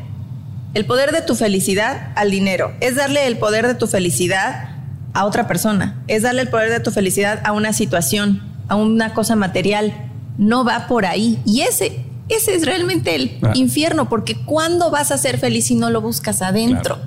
[0.73, 2.73] el poder de tu felicidad al dinero.
[2.81, 4.74] Es darle el poder de tu felicidad
[5.15, 6.03] a otra persona.
[6.07, 10.11] Es darle el poder de tu felicidad a una situación, a una cosa material.
[10.37, 11.39] No va por ahí.
[11.45, 13.53] Y ese, ese es realmente el ah.
[13.55, 16.99] infierno, porque ¿cuándo vas a ser feliz si no lo buscas adentro?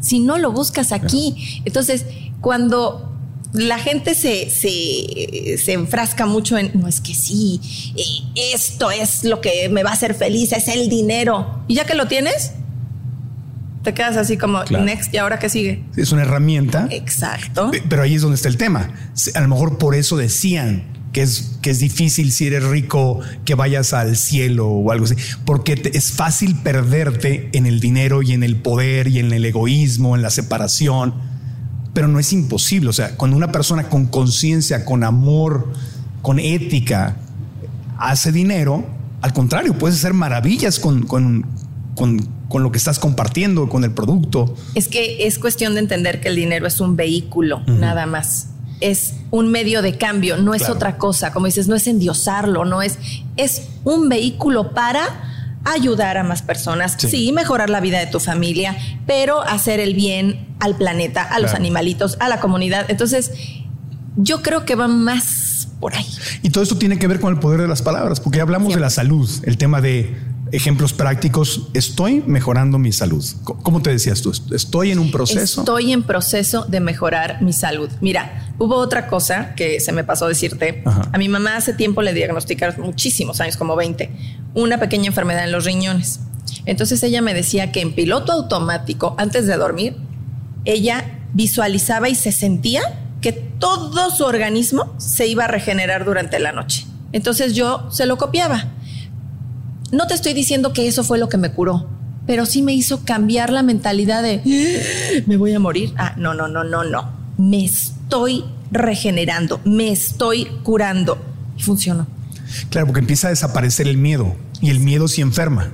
[0.00, 1.60] Si no lo buscas aquí.
[1.64, 2.06] Entonces,
[2.40, 3.12] cuando
[3.52, 7.60] la gente se, se, enfrasca mucho en, no es que sí,
[7.96, 11.64] eh, esto es lo que me va a hacer feliz, es el dinero.
[11.66, 12.52] Y ya que lo tienes,
[13.86, 15.84] te quedas así como next y ahora qué sigue.
[15.96, 16.88] Es una herramienta.
[16.90, 17.70] Exacto.
[17.88, 18.90] Pero ahí es donde está el tema.
[19.34, 23.54] A lo mejor por eso decían que es, que es difícil si eres rico que
[23.54, 28.42] vayas al cielo o algo así, porque es fácil perderte en el dinero y en
[28.42, 31.14] el poder y en el egoísmo, en la separación
[31.94, 32.90] pero no es imposible.
[32.90, 35.72] O sea, cuando una persona con conciencia, con amor,
[36.20, 37.16] con ética,
[37.96, 38.84] hace dinero,
[39.22, 41.46] al contrario, puedes hacer maravillas con, con,
[42.62, 44.54] lo que estás compartiendo, con el producto.
[44.74, 48.48] Es que es cuestión de entender que el dinero es un vehículo, nada más.
[48.80, 51.32] Es un medio de cambio, no es otra cosa.
[51.32, 52.98] Como dices, no es endiosarlo, no es,
[53.36, 55.32] es un vehículo para
[55.64, 57.32] ayudar a más personas, sí.
[57.32, 62.16] mejorar la vida de tu familia, pero hacer el bien al planeta, a los animalitos,
[62.20, 62.86] a la comunidad.
[62.88, 63.32] Entonces,
[64.16, 66.06] yo creo que va más por ahí.
[66.42, 68.80] Y todo esto tiene que ver con el poder de las palabras, porque hablamos de
[68.80, 70.16] la salud, el tema de
[70.56, 73.22] ejemplos prácticos, estoy mejorando mi salud.
[73.44, 74.32] ¿Cómo te decías tú?
[74.54, 75.60] ¿Estoy en un proceso?
[75.60, 77.90] Estoy en proceso de mejorar mi salud.
[78.00, 80.82] Mira, hubo otra cosa que se me pasó a decirte.
[80.86, 84.10] A mi mamá hace tiempo le diagnosticaron muchísimos años, como 20,
[84.54, 86.20] una pequeña enfermedad en los riñones.
[86.64, 89.96] Entonces ella me decía que en piloto automático, antes de dormir,
[90.64, 92.80] ella visualizaba y se sentía
[93.20, 96.86] que todo su organismo se iba a regenerar durante la noche.
[97.12, 98.72] Entonces yo se lo copiaba.
[99.92, 101.88] No te estoy diciendo que eso fue lo que me curó,
[102.26, 105.92] pero sí me hizo cambiar la mentalidad de me voy a morir.
[105.96, 107.10] Ah, no, no, no, no, no.
[107.38, 111.18] Me estoy regenerando, me estoy curando.
[111.56, 112.06] Y funcionó.
[112.70, 115.70] Claro, porque empieza a desaparecer el miedo y el miedo sí enferma.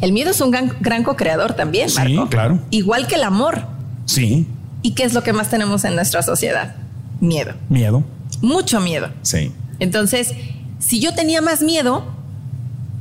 [0.00, 2.22] El miedo es un gran, co-creador también, Marco.
[2.24, 2.60] Sí, claro.
[2.70, 3.66] Igual que el amor.
[4.06, 4.46] Sí.
[4.82, 6.76] ¿Y qué es lo que más tenemos en nuestra sociedad?
[7.20, 7.54] Miedo.
[7.68, 8.04] Miedo.
[8.40, 9.10] Mucho miedo.
[9.22, 9.52] Sí.
[9.78, 10.32] Entonces,
[10.78, 12.04] si yo tenía más miedo,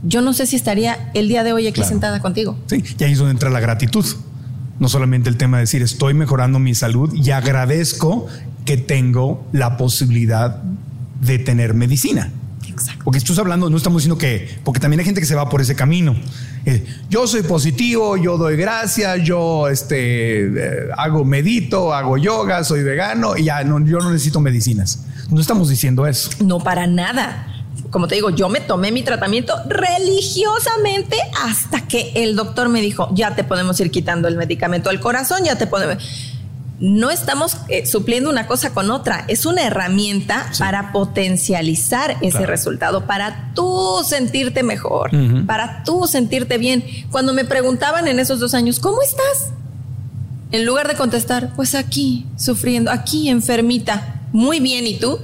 [0.03, 2.57] yo no sé si estaría el día de hoy aquí sentada contigo.
[2.67, 4.05] Sí, y ahí es donde entra la gratitud.
[4.79, 8.27] No solamente el tema de decir estoy mejorando mi salud y agradezco
[8.65, 10.61] que tengo la posibilidad
[11.21, 12.31] de tener medicina.
[12.67, 13.05] Exacto.
[13.05, 15.61] Porque estás hablando, no estamos diciendo que, porque también hay gente que se va por
[15.61, 16.15] ese camino.
[16.65, 22.83] Eh, yo soy positivo, yo doy gracias, yo este, eh, hago medito, hago yoga, soy
[22.83, 25.05] vegano y ya no, yo no necesito medicinas.
[25.31, 26.29] No estamos diciendo eso.
[26.43, 27.56] No para nada
[27.91, 33.09] como te digo, yo me tomé mi tratamiento religiosamente hasta que el doctor me dijo,
[33.13, 35.97] ya te podemos ir quitando el medicamento al corazón, ya te podemos...
[36.79, 43.07] No estamos eh, supliendo una cosa con otra, es una herramienta para potencializar ese resultado,
[43.07, 45.09] para tú sentirte mejor,
[45.47, 46.85] para tú sentirte bien.
[47.09, 49.51] Cuando me preguntaban en esos dos años, ¿cómo estás?
[50.51, 55.19] En lugar de contestar, pues aquí, sufriendo, aquí, enfermita, muy bien, ¿y tú?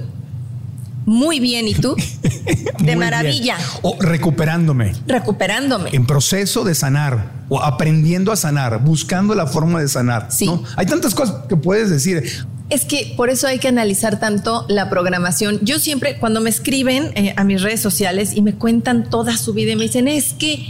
[1.06, 1.96] Muy bien, ¿y tú?
[2.80, 3.56] De maravilla.
[3.82, 4.94] O recuperándome.
[5.06, 5.90] Recuperándome.
[5.92, 10.28] En proceso de sanar o aprendiendo a sanar, buscando la forma de sanar.
[10.30, 10.50] Sí.
[10.76, 12.24] Hay tantas cosas que puedes decir.
[12.70, 15.60] Es que por eso hay que analizar tanto la programación.
[15.62, 19.52] Yo siempre, cuando me escriben eh, a mis redes sociales y me cuentan toda su
[19.52, 20.66] vida y me dicen, es que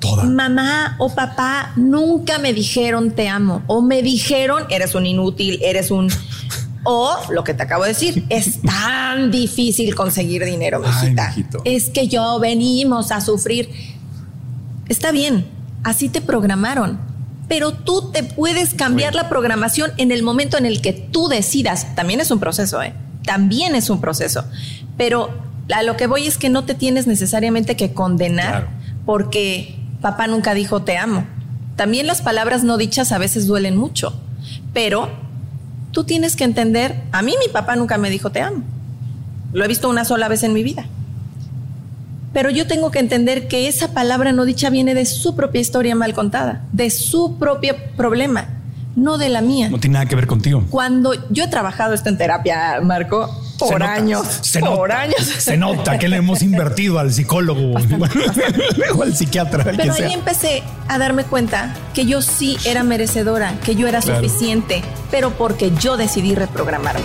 [0.00, 0.24] Toda.
[0.24, 5.90] mamá o papá nunca me dijeron te amo o me dijeron eres un inútil, eres
[5.90, 6.10] un
[6.88, 11.32] o lo que te acabo de decir, es tan difícil conseguir dinero, mijita.
[11.64, 13.68] es que yo venimos a sufrir.
[14.88, 15.46] Está bien,
[15.82, 16.98] así te programaron.
[17.48, 21.94] Pero tú te puedes cambiar la programación en el momento en el que tú decidas.
[21.94, 22.92] También es un proceso, ¿eh?
[23.24, 24.44] También es un proceso.
[24.96, 25.30] Pero
[25.72, 28.68] a lo que voy es que no te tienes necesariamente que condenar
[29.04, 31.26] porque papá nunca dijo te amo.
[31.76, 34.18] También las palabras no dichas a veces duelen mucho,
[34.72, 35.25] pero
[35.96, 38.62] tú tienes que entender, a mí mi papá nunca me dijo te amo.
[39.54, 40.84] Lo he visto una sola vez en mi vida.
[42.34, 45.94] Pero yo tengo que entender que esa palabra no dicha viene de su propia historia
[45.94, 48.46] mal contada, de su propio problema,
[48.94, 49.70] no de la mía.
[49.70, 50.66] No tiene nada que ver contigo.
[50.68, 54.26] Cuando yo he trabajado esto en terapia, Marco, Por años.
[54.42, 55.20] Se por nota, años.
[55.20, 59.64] Se nota que le hemos invertido al psicólogo o al psiquiatra.
[59.64, 64.82] Pero ahí empecé a darme cuenta que yo sí era merecedora, que yo era suficiente,
[65.10, 67.02] pero porque yo decidí reprogramarme.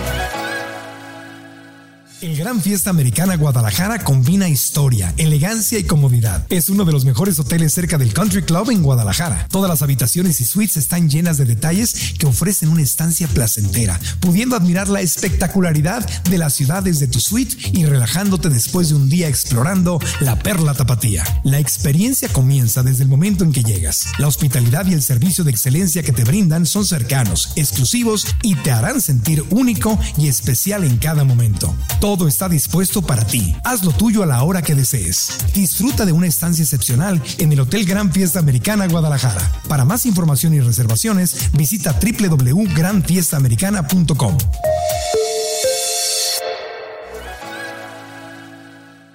[2.22, 6.46] El Gran Fiesta Americana Guadalajara combina historia, elegancia y comodidad.
[6.50, 9.48] Es uno de los mejores hoteles cerca del Country Club en Guadalajara.
[9.50, 14.54] Todas las habitaciones y suites están llenas de detalles que ofrecen una estancia placentera, pudiendo
[14.54, 19.26] admirar la espectacularidad de la ciudad desde tu suite y relajándote después de un día
[19.26, 21.24] explorando la Perla Tapatía.
[21.42, 24.06] La experiencia comienza desde el momento en que llegas.
[24.18, 28.70] La hospitalidad y el servicio de excelencia que te brindan son cercanos, exclusivos y te
[28.70, 31.74] harán sentir único y especial en cada momento.
[32.20, 33.56] Está dispuesto para ti.
[33.64, 35.38] Haz lo tuyo a la hora que desees.
[35.54, 39.40] Disfruta de una estancia excepcional en el Hotel Gran Fiesta Americana Guadalajara.
[39.68, 44.36] Para más información y reservaciones, visita www.granfiestaamericana.com.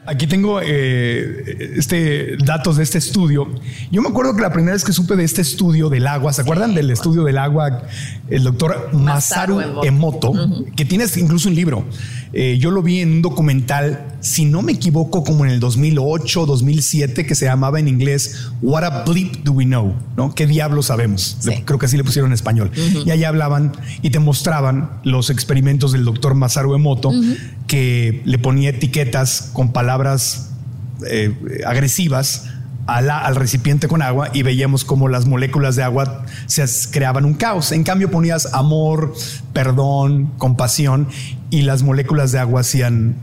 [0.07, 3.45] Aquí tengo eh, este, datos de este estudio.
[3.91, 6.43] Yo me acuerdo que la primera vez que supe de este estudio del agua, ¿se
[6.43, 7.83] acuerdan del estudio del agua?
[8.29, 10.31] El doctor Masaru, Emoto,
[10.77, 11.85] que tiene incluso un libro.
[12.33, 16.45] Eh, yo lo vi en un documental, si no me equivoco, como en el 2008,
[16.45, 19.95] 2007, que se llamaba en inglés What a Bleep Do We Know?
[20.15, 20.35] ¿no?
[20.35, 21.37] ¿Qué diablo sabemos?
[21.65, 22.71] Creo que así le pusieron en español.
[23.05, 27.11] Y ahí hablaban y te mostraban los experimentos del doctor Masaru Emoto,
[27.67, 30.51] que le ponía etiquetas con palabras
[31.09, 31.33] eh,
[31.65, 32.49] agresivas
[32.87, 37.73] al recipiente con agua y veíamos cómo las moléculas de agua se creaban un caos.
[37.73, 39.13] En cambio ponías amor,
[39.51, 41.09] perdón, compasión
[41.49, 43.15] y las moléculas de agua hacían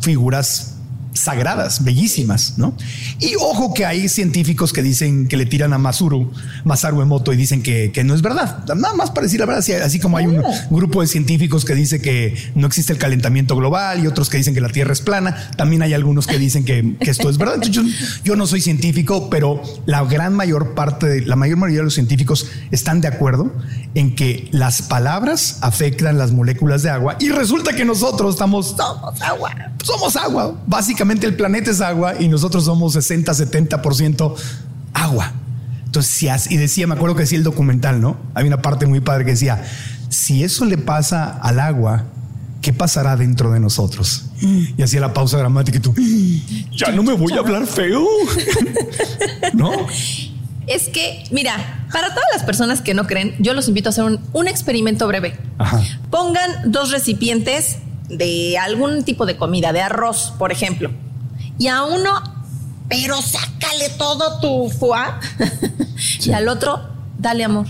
[0.00, 0.77] figuras
[1.18, 2.74] sagradas, bellísimas, ¿no?
[3.18, 6.30] Y ojo que hay científicos que dicen que le tiran a Masuru,
[6.64, 8.64] Masaru Emoto y dicen que, no es verdad.
[8.74, 12.00] Nada más para decir la verdad, así, como hay un grupo de científicos que dice
[12.00, 15.50] que no existe el calentamiento global y otros que dicen que la Tierra es plana,
[15.56, 17.60] también hay algunos que dicen que, esto es verdad.
[17.62, 17.82] Yo,
[18.24, 21.94] yo, no soy científico, pero la gran mayor parte, de, la mayor mayoría de los
[21.94, 23.52] científicos están de acuerdo
[23.94, 29.20] en que las palabras afectan las moléculas de agua y resulta que nosotros estamos, somos
[29.22, 34.34] agua, somos agua, básicamente el planeta es agua y nosotros somos 60, 70%
[34.94, 35.32] agua.
[35.84, 38.18] Entonces, si y decía, me acuerdo que decía el documental, ¿no?
[38.34, 39.64] Hay una parte muy padre que decía,
[40.08, 42.04] si eso le pasa al agua,
[42.60, 44.26] ¿qué pasará dentro de nosotros?
[44.40, 45.94] Y hacía la pausa dramática y tú,
[46.72, 48.06] ya no me voy a hablar feo.
[49.54, 49.72] ¿No?
[50.66, 54.04] Es que, mira, para todas las personas que no creen, yo los invito a hacer
[54.04, 55.38] un, experimento breve.
[56.10, 60.90] Pongan dos recipientes de algún tipo de comida, de arroz, por ejemplo,
[61.58, 62.22] y a uno,
[62.88, 65.02] pero sácale todo tu foie,
[66.24, 66.80] y al otro,
[67.18, 67.66] dale amor.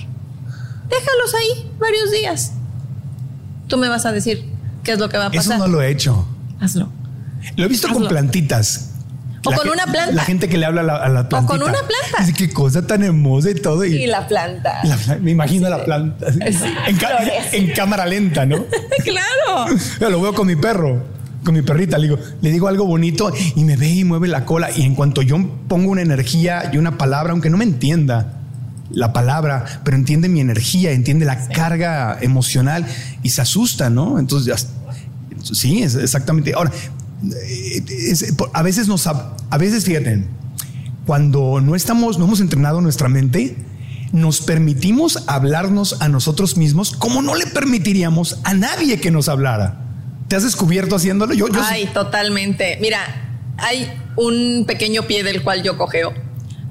[0.88, 2.52] Déjalos ahí varios días.
[3.66, 4.50] Tú me vas a decir
[4.82, 5.56] qué es lo que va a pasar.
[5.56, 6.26] Eso no lo he hecho.
[6.60, 6.88] Hazlo.
[7.56, 8.87] Lo he visto con plantitas.
[9.48, 10.12] O con una planta.
[10.12, 11.40] La gente que le habla a la, planta.
[11.40, 12.20] O con una planta.
[12.20, 13.84] Dice qué cosa tan hermosa y todo.
[13.84, 14.82] Y, la planta.
[15.20, 16.26] me imagino la planta.
[17.52, 18.64] en, cámara lenta, ¿no?
[19.04, 20.10] claro.
[20.10, 21.04] lo veo con mi perro,
[21.44, 21.98] con mi perrita.
[21.98, 24.70] Le digo, le digo algo bonito y me ve y mueve la cola.
[24.74, 28.34] Y en cuanto yo pongo una energía y una palabra, aunque no me entienda
[28.90, 32.86] la palabra, pero entiende mi energía, entiende la carga emocional
[33.22, 34.18] y se asusta, ¿no?
[34.18, 36.54] Entonces, ya, sí, es exactamente.
[36.54, 36.72] Ahora,
[38.52, 40.24] a veces nos, a veces fíjate,
[41.06, 43.56] cuando no estamos, no hemos entrenado nuestra mente,
[44.12, 49.80] nos permitimos hablarnos a nosotros mismos como no le permitiríamos a nadie que nos hablara.
[50.28, 51.32] ¿Te has descubierto haciéndolo?
[51.32, 52.78] Yo, yo Ay, totalmente.
[52.80, 53.00] Mira,
[53.56, 56.12] hay un pequeño pie del cual yo cogeo.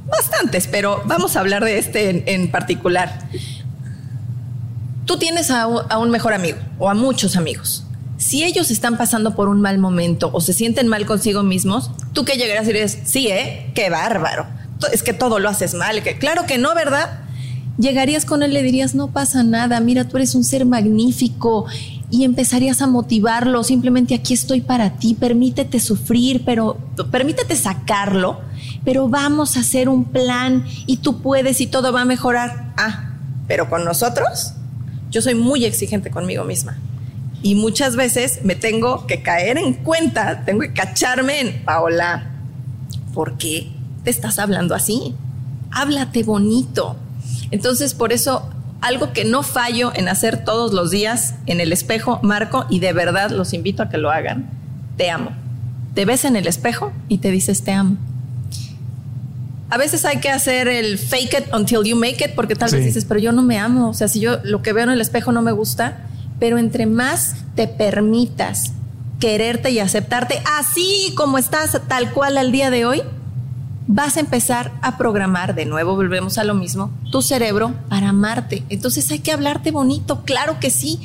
[0.05, 3.27] Bastantes, pero vamos a hablar de este en, particular.
[5.05, 7.86] Tú tienes a un mejor amigo o a muchos amigos
[8.17, 12.25] si ellos están pasando por un mal momento o se sienten mal consigo mismos, tú
[12.25, 13.71] que llegarás y dices, sí, ¿eh?
[13.75, 14.45] Qué bárbaro.
[14.91, 16.01] Es que todo lo haces mal.
[16.03, 17.21] Que, claro que no, ¿verdad?
[17.77, 21.67] Llegarías con él, le dirías, no pasa nada, mira, tú eres un ser magnífico
[22.09, 26.77] y empezarías a motivarlo, simplemente aquí estoy para ti, permítete sufrir, pero
[27.11, 28.41] permítete sacarlo,
[28.83, 32.73] pero vamos a hacer un plan y tú puedes y todo va a mejorar.
[32.77, 33.11] Ah,
[33.47, 34.53] pero con nosotros,
[35.11, 36.77] yo soy muy exigente conmigo misma.
[37.41, 42.31] Y muchas veces me tengo que caer en cuenta, tengo que cacharme en, Paola,
[43.13, 43.71] ¿por qué
[44.03, 45.15] te estás hablando así?
[45.71, 46.95] Háblate bonito.
[47.51, 48.49] Entonces, por eso,
[48.81, 52.93] algo que no fallo en hacer todos los días en el espejo, Marco, y de
[52.93, 54.49] verdad los invito a que lo hagan,
[54.97, 55.31] te amo.
[55.93, 57.97] Te ves en el espejo y te dices, te amo.
[59.69, 62.85] A veces hay que hacer el fake it until you make it, porque tal vez
[62.85, 63.89] dices, pero yo no me amo.
[63.89, 65.99] O sea, si yo lo que veo en el espejo no me gusta,
[66.39, 68.73] pero entre más te permitas
[69.19, 73.01] quererte y aceptarte así como estás, tal cual al día de hoy,
[73.87, 78.63] vas a empezar a programar, de nuevo volvemos a lo mismo, tu cerebro para amarte.
[78.69, 80.99] Entonces hay que hablarte bonito, claro que sí.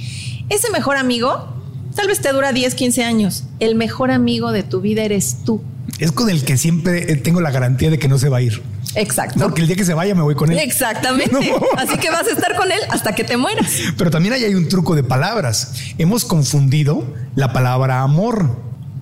[0.49, 1.49] Ese mejor amigo,
[1.95, 3.45] tal vez te dura 10, 15 años.
[3.61, 5.62] El mejor amigo de tu vida eres tú.
[5.99, 8.62] Es con el que siempre tengo la garantía de que no se va a ir.
[8.95, 9.40] Exacto.
[9.40, 10.59] Porque el día que se vaya me voy con él.
[10.59, 11.36] Exactamente.
[11.76, 13.72] Así que vas a estar con él hasta que te mueras.
[13.97, 15.72] Pero también ahí hay un truco de palabras.
[15.99, 18.59] Hemos confundido la palabra amor.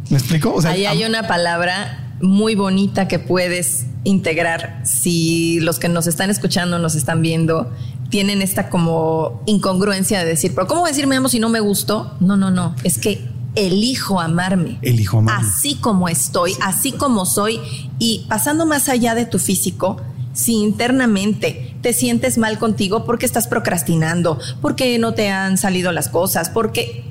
[0.09, 0.53] ¿Me explico?
[0.55, 6.07] O sea, ahí hay una palabra muy bonita que puedes integrar si los que nos
[6.07, 7.71] están escuchando, nos están viendo,
[8.09, 12.17] tienen esta como incongruencia de decir, pero ¿cómo decir me amo si no me gustó?
[12.21, 14.79] No, no, no, es que elijo amarme.
[14.83, 15.49] Elijo amarme.
[15.49, 17.61] Así como estoy, así como soy
[17.99, 20.01] y pasando más allá de tu físico,
[20.33, 26.09] si internamente te sientes mal contigo porque estás procrastinando, porque no te han salido las
[26.09, 27.05] cosas, porque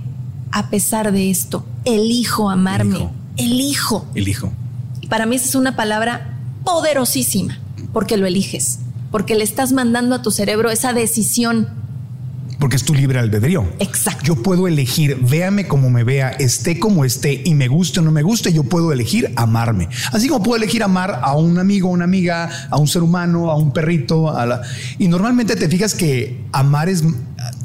[0.51, 3.09] a pesar de esto, elijo amarme.
[3.37, 4.05] Elijo.
[4.15, 4.51] Elijo.
[5.09, 7.59] Para mí esa es una palabra poderosísima,
[7.93, 8.79] porque lo eliges,
[9.11, 11.69] porque le estás mandando a tu cerebro esa decisión.
[12.59, 13.65] Porque es tu libre albedrío.
[13.79, 14.23] Exacto.
[14.23, 18.11] Yo puedo elegir, véame como me vea, esté como esté y me guste o no
[18.11, 19.87] me guste, yo puedo elegir amarme.
[20.11, 23.55] Así como puedo elegir amar a un amigo, una amiga, a un ser humano, a
[23.55, 24.29] un perrito.
[24.35, 24.61] A la...
[24.97, 27.03] Y normalmente te fijas que amar es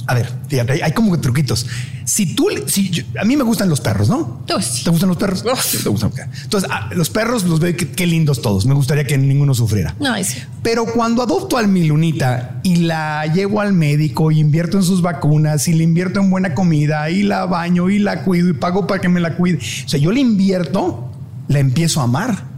[0.07, 1.66] a ver, fíjate, hay como truquitos.
[2.05, 4.45] Si tú, si a mí me gustan los perros, ¿no?
[4.47, 4.55] ¿Te
[4.90, 5.42] gustan los perros?
[5.82, 6.12] ¿Te gustan?
[6.42, 8.66] Entonces, ah, los perros los veo qué lindos todos.
[8.66, 9.95] Me gustaría que ninguno sufriera.
[10.01, 10.38] No, sí.
[10.62, 15.03] Pero cuando adopto al mi lunita y la llevo al médico y invierto en sus
[15.03, 18.86] vacunas y le invierto en buena comida y la baño y la cuido y pago
[18.86, 19.59] para que me la cuide.
[19.59, 21.11] O sea, yo le invierto,
[21.49, 22.55] la empiezo a amar.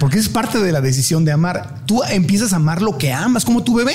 [0.00, 1.82] Porque es parte de la decisión de amar.
[1.86, 3.94] Tú empiezas a amar lo que amas, como tu bebé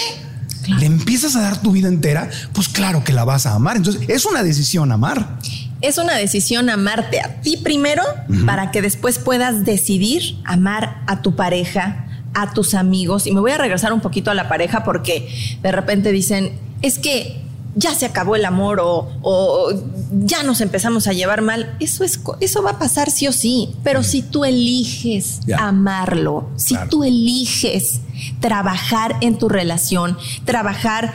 [0.67, 3.77] le empiezas a dar tu vida entera, pues claro que la vas a amar.
[3.77, 5.37] Entonces, es una decisión amar.
[5.81, 8.03] Es una decisión amarte a ti primero
[8.45, 12.05] para que después puedas decidir amar a tu pareja,
[12.35, 13.25] a tus amigos.
[13.25, 15.27] Y me voy a regresar un poquito a la pareja porque
[15.61, 16.51] de repente dicen,
[16.83, 17.40] es que
[17.75, 19.69] ya se acabó el amor o,
[20.11, 23.75] ya nos empezamos a llevar mal, eso, es, eso va a pasar sí o sí.
[23.83, 28.01] Pero si tú eliges amarlo, si tú eliges
[28.39, 31.13] trabajar en tu relación, trabajar,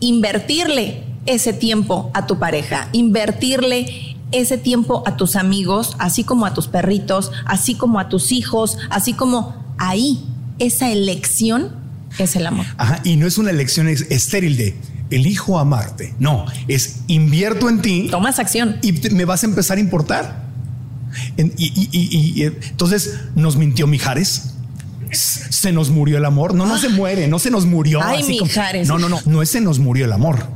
[0.00, 6.54] invertirle ese tiempo a tu pareja, invertirle ese tiempo a tus amigos, así como a
[6.54, 10.24] tus perritos, así como a tus hijos, así como ahí,
[10.58, 11.70] esa elección
[12.18, 12.66] es el amor.
[12.76, 14.76] Ajá, y no es una elección estéril de
[15.12, 16.14] elijo amarte.
[16.18, 18.08] No, es invierto en ti.
[18.10, 18.78] Tomas acción.
[18.82, 20.42] Y me vas a empezar a importar.
[21.36, 24.54] y, entonces nos mintió Mijares.
[25.12, 26.54] Se nos murió el amor.
[26.54, 28.00] No, no se muere, no se nos murió.
[28.02, 28.88] Ay, Mijares.
[28.88, 30.46] no, no, no, no es se nos murió el amor.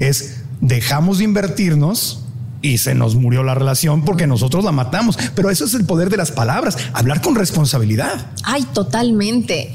[0.00, 2.22] Es dejamos de invertirnos
[2.62, 5.18] y se nos murió la relación porque nosotros la matamos.
[5.34, 8.26] Pero eso es el poder de las palabras, hablar con responsabilidad.
[8.42, 9.72] Ay, totalmente.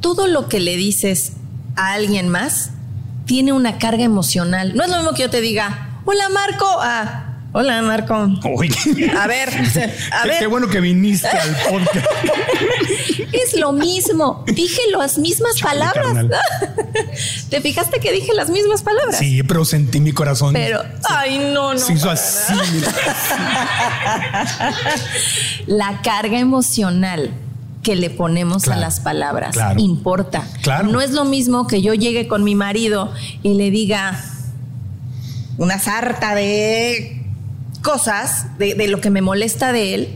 [0.00, 1.32] Todo lo que le dices
[1.76, 2.70] a alguien más
[3.24, 4.74] tiene una carga emocional.
[4.74, 8.14] No es lo mismo que yo te diga, hola Marco, ah, Hola, Marco.
[8.14, 9.50] A ver,
[10.12, 10.38] a ver.
[10.38, 12.06] Qué bueno que viniste al podcast.
[13.32, 14.44] Es lo mismo.
[14.46, 16.26] Dije las mismas palabras.
[17.48, 19.18] ¿Te fijaste que dije las mismas palabras?
[19.18, 20.52] Sí, pero sentí mi corazón.
[20.52, 21.78] Pero, ay, no, no.
[21.78, 22.52] Se hizo así.
[25.66, 27.30] La carga emocional
[27.82, 30.46] que le ponemos a las palabras importa.
[30.62, 30.88] Claro.
[30.88, 33.12] No es lo mismo que yo llegue con mi marido
[33.42, 34.22] y le diga
[35.58, 37.22] una sarta de
[37.82, 40.08] cosas, de, lo que me molesta de él,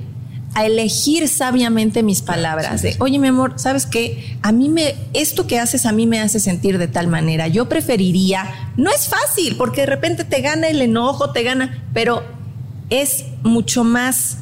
[0.54, 2.80] a elegir sabiamente mis palabras.
[2.82, 4.38] De, oye, mi amor, ¿sabes qué?
[4.42, 7.48] A mí me, esto que haces a mí me hace sentir de tal manera.
[7.48, 12.22] Yo preferiría, no es fácil, porque de repente te gana el enojo, te gana, pero
[12.88, 14.38] es mucho más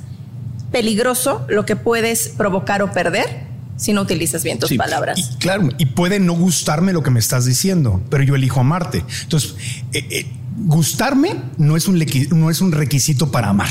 [0.74, 3.46] peligroso lo que puedes provocar o perder
[3.76, 5.16] si no utilizas bien tus palabras.
[5.18, 9.04] Y, claro, y puede no gustarme lo que me estás diciendo, pero yo elijo amarte.
[9.22, 9.54] Entonces,
[9.92, 10.26] eh, eh,
[10.66, 13.68] gustarme no es, un no es un requisito para amar.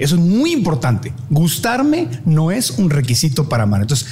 [0.00, 1.12] Eso es muy importante.
[1.30, 3.82] Gustarme no es un requisito para amar.
[3.82, 4.08] Entonces,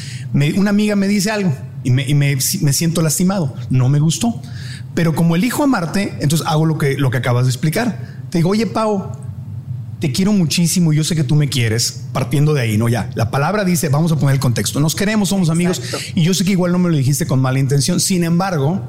[0.56, 1.52] una amiga me dice algo
[1.82, 3.56] y, me, me, siento lastimado.
[3.70, 4.40] No me gustó.
[4.94, 8.20] Pero como elijo amarte, entonces hago lo que, lo que acabas de explicar.
[8.30, 9.16] Te digo, oye, Pau,
[10.00, 12.88] te quiero muchísimo, yo sé que tú me quieres, partiendo de ahí, ¿no?
[12.88, 15.82] Ya, la palabra dice, vamos a poner el contexto, nos queremos, somos amigos,
[16.14, 18.80] y yo sé que igual no me lo dijiste con mala intención, sin embargo,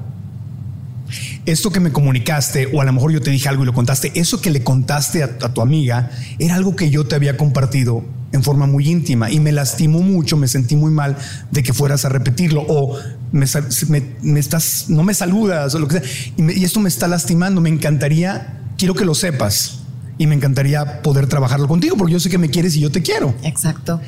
[1.46, 4.14] esto que me comunicaste, o a lo mejor yo te dije algo y lo contaste,
[4.16, 8.44] eso que le contaste a, tu amiga, era algo que yo te había compartido en
[8.44, 11.18] forma muy íntima y me lastimó mucho, me sentí muy mal
[11.52, 12.98] de que fueras a repetirlo o
[13.34, 17.68] me, estás, no me saludas o lo que sea, y esto me está lastimando, me
[17.68, 19.81] encantaría, quiero que lo sepas
[20.22, 23.02] y me encantaría poder trabajarlo contigo porque yo sé que me quieres y yo te
[23.02, 23.34] quiero.
[23.42, 24.00] Exacto.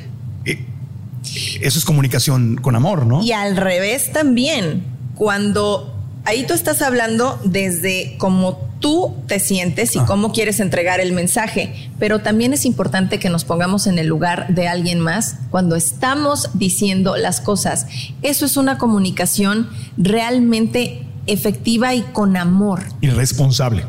[0.44, 3.20] Eso es comunicación con amor, ¿no?
[3.20, 4.84] Y al revés también,
[5.16, 5.92] cuando
[6.24, 10.04] ahí tú estás hablando desde cómo tú te sientes y ah.
[10.06, 14.54] cómo quieres entregar el mensaje, pero también es importante que nos pongamos en el lugar
[14.54, 17.88] de alguien más cuando estamos diciendo las cosas.
[18.22, 22.84] Eso es una comunicación realmente efectiva y con amor.
[23.00, 23.84] Y responsable.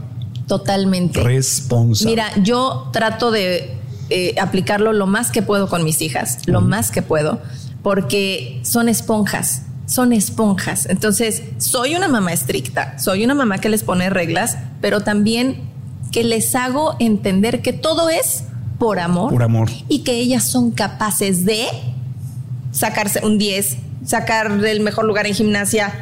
[0.48, 1.24] Totalmente.
[1.24, 2.12] Responsable.
[2.12, 3.78] Mira, yo trato de
[4.10, 7.42] eh, aplicarlo lo más que puedo con mis hijas, lo más que puedo,
[7.82, 10.88] porque son esponjas son esponjas.
[10.88, 15.70] Entonces, soy una mamá estricta, soy una mamá que les pone reglas, pero también
[16.12, 18.44] que les hago entender que todo es
[18.80, 19.32] por amor.
[19.32, 19.70] Por amor.
[19.88, 21.66] Y que ellas son capaces de
[22.72, 25.94] sacarse un 10, sacar el mejor lugar en gimnasia,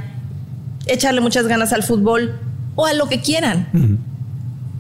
[0.85, 2.39] echarle muchas ganas al fútbol
[2.75, 4.03] o a lo que quieran.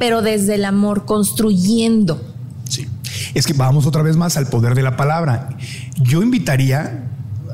[0.03, 2.21] Pero desde el amor, construyendo.
[2.67, 2.89] Sí.
[3.33, 5.47] Es que vamos otra vez más al poder de la palabra.
[6.01, 7.05] Yo invitaría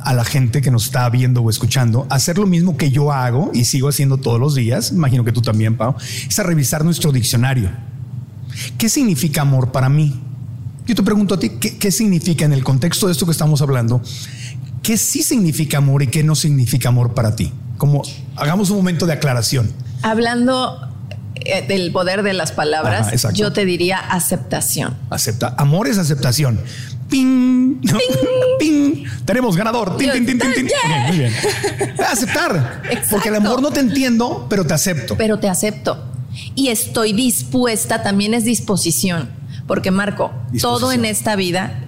[0.01, 3.51] a la gente que nos está viendo o escuchando hacer lo mismo que yo hago
[3.53, 5.93] y sigo haciendo todos los días, imagino que tú también, Pau,
[6.27, 7.69] es a revisar nuestro diccionario.
[8.79, 10.19] ¿Qué significa amor para mí?
[10.87, 14.01] Yo te pregunto a ti, ¿qué, significa en el contexto de esto que estamos hablando?
[14.81, 17.53] ¿Qué sí significa amor y qué no significa amor para ti?
[17.77, 18.01] Como
[18.35, 19.71] hagamos un momento de aclaración.
[20.01, 20.88] Hablando
[21.67, 24.97] del poder de las palabras, yo te diría aceptación.
[25.09, 25.55] Acepta.
[25.57, 26.59] Amor es aceptación.
[27.09, 27.81] Ping,
[28.59, 29.93] ping, Tenemos ganador.
[29.93, 31.33] Muy bien.
[32.07, 32.83] Aceptar.
[33.09, 35.15] Porque el amor no te entiendo, pero te acepto.
[35.17, 36.05] Pero te acepto.
[36.55, 39.29] Y estoy dispuesta, también es disposición.
[39.67, 40.31] Porque Marco,
[40.61, 41.83] todo en esta vida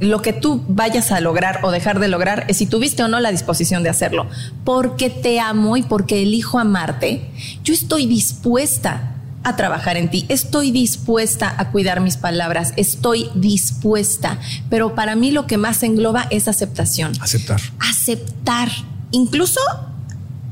[0.00, 3.20] lo que tú vayas a lograr o dejar de lograr es si tuviste o no
[3.20, 4.26] la disposición de hacerlo.
[4.64, 7.30] Porque te amo y porque elijo amarte,
[7.64, 10.26] yo estoy dispuesta a trabajar en ti.
[10.28, 14.38] Estoy dispuesta a cuidar mis palabras, estoy dispuesta.
[14.70, 17.12] Pero para mí lo que más engloba es aceptación.
[17.20, 17.60] Aceptar.
[17.80, 18.68] Aceptar.
[19.10, 19.60] Incluso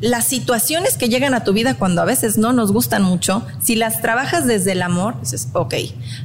[0.01, 3.77] las situaciones que llegan a tu vida cuando a veces no nos gustan mucho, si
[3.77, 5.75] las trabajas desde el amor, dices, ok,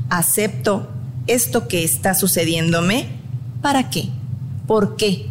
[0.10, 0.90] acepto
[1.28, 3.08] esto que está sucediéndome.
[3.62, 4.10] ¿Para qué?
[4.68, 5.28] ¿Por qué?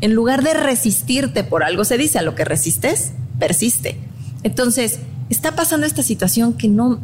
[0.00, 3.98] En lugar de resistirte por algo, se dice a lo que resistes, persiste.
[4.42, 7.00] Entonces, está pasando esta situación que no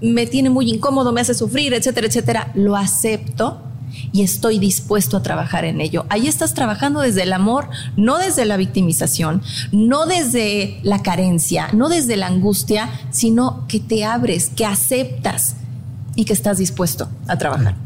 [0.00, 3.62] me tiene muy incómodo, me hace sufrir, etcétera, etcétera, lo acepto
[4.12, 6.06] y estoy dispuesto a trabajar en ello.
[6.08, 9.42] Ahí estás trabajando desde el amor, no desde la victimización,
[9.72, 15.56] no desde la carencia, no desde la angustia, sino que te abres, que aceptas
[16.14, 17.76] y que estás dispuesto a trabajar.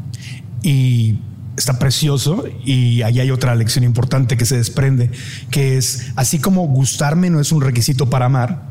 [0.63, 1.19] Y
[1.57, 5.11] está precioso y ahí hay otra lección importante que se desprende,
[5.51, 8.63] que es, así como gustarme no es un requisito para amar,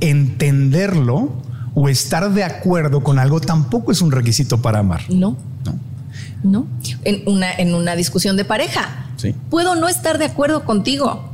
[0.00, 1.32] entenderlo
[1.74, 5.02] o estar de acuerdo con algo tampoco es un requisito para amar.
[5.08, 5.36] No.
[5.64, 5.78] No.
[6.42, 6.66] No.
[7.04, 9.06] En una, en una discusión de pareja.
[9.16, 9.34] Sí.
[9.50, 11.30] Puedo no estar de acuerdo contigo.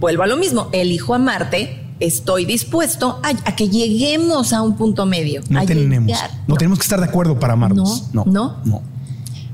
[0.00, 0.68] Vuelvo a lo mismo.
[0.72, 1.83] Elijo amarte.
[2.00, 5.42] Estoy dispuesto a, que lleguemos a un punto medio.
[5.48, 6.18] No tenemos.
[6.46, 8.08] No, tenemos que estar de acuerdo para amarnos.
[8.12, 8.24] No.
[8.26, 8.60] No.
[8.64, 8.82] No.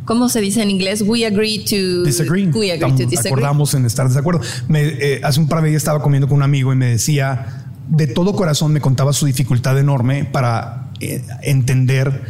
[0.06, 1.02] ¿Cómo se dice en inglés?
[1.02, 2.46] We agree to disagree.
[2.48, 3.30] We agree to disagree.
[3.30, 4.40] Acordamos en estar de desacuerdo.
[4.68, 7.64] Me, eh, hace un par de días estaba comiendo con un amigo y me decía,
[7.88, 12.22] de todo corazón me contaba su dificultad enorme para eh, entender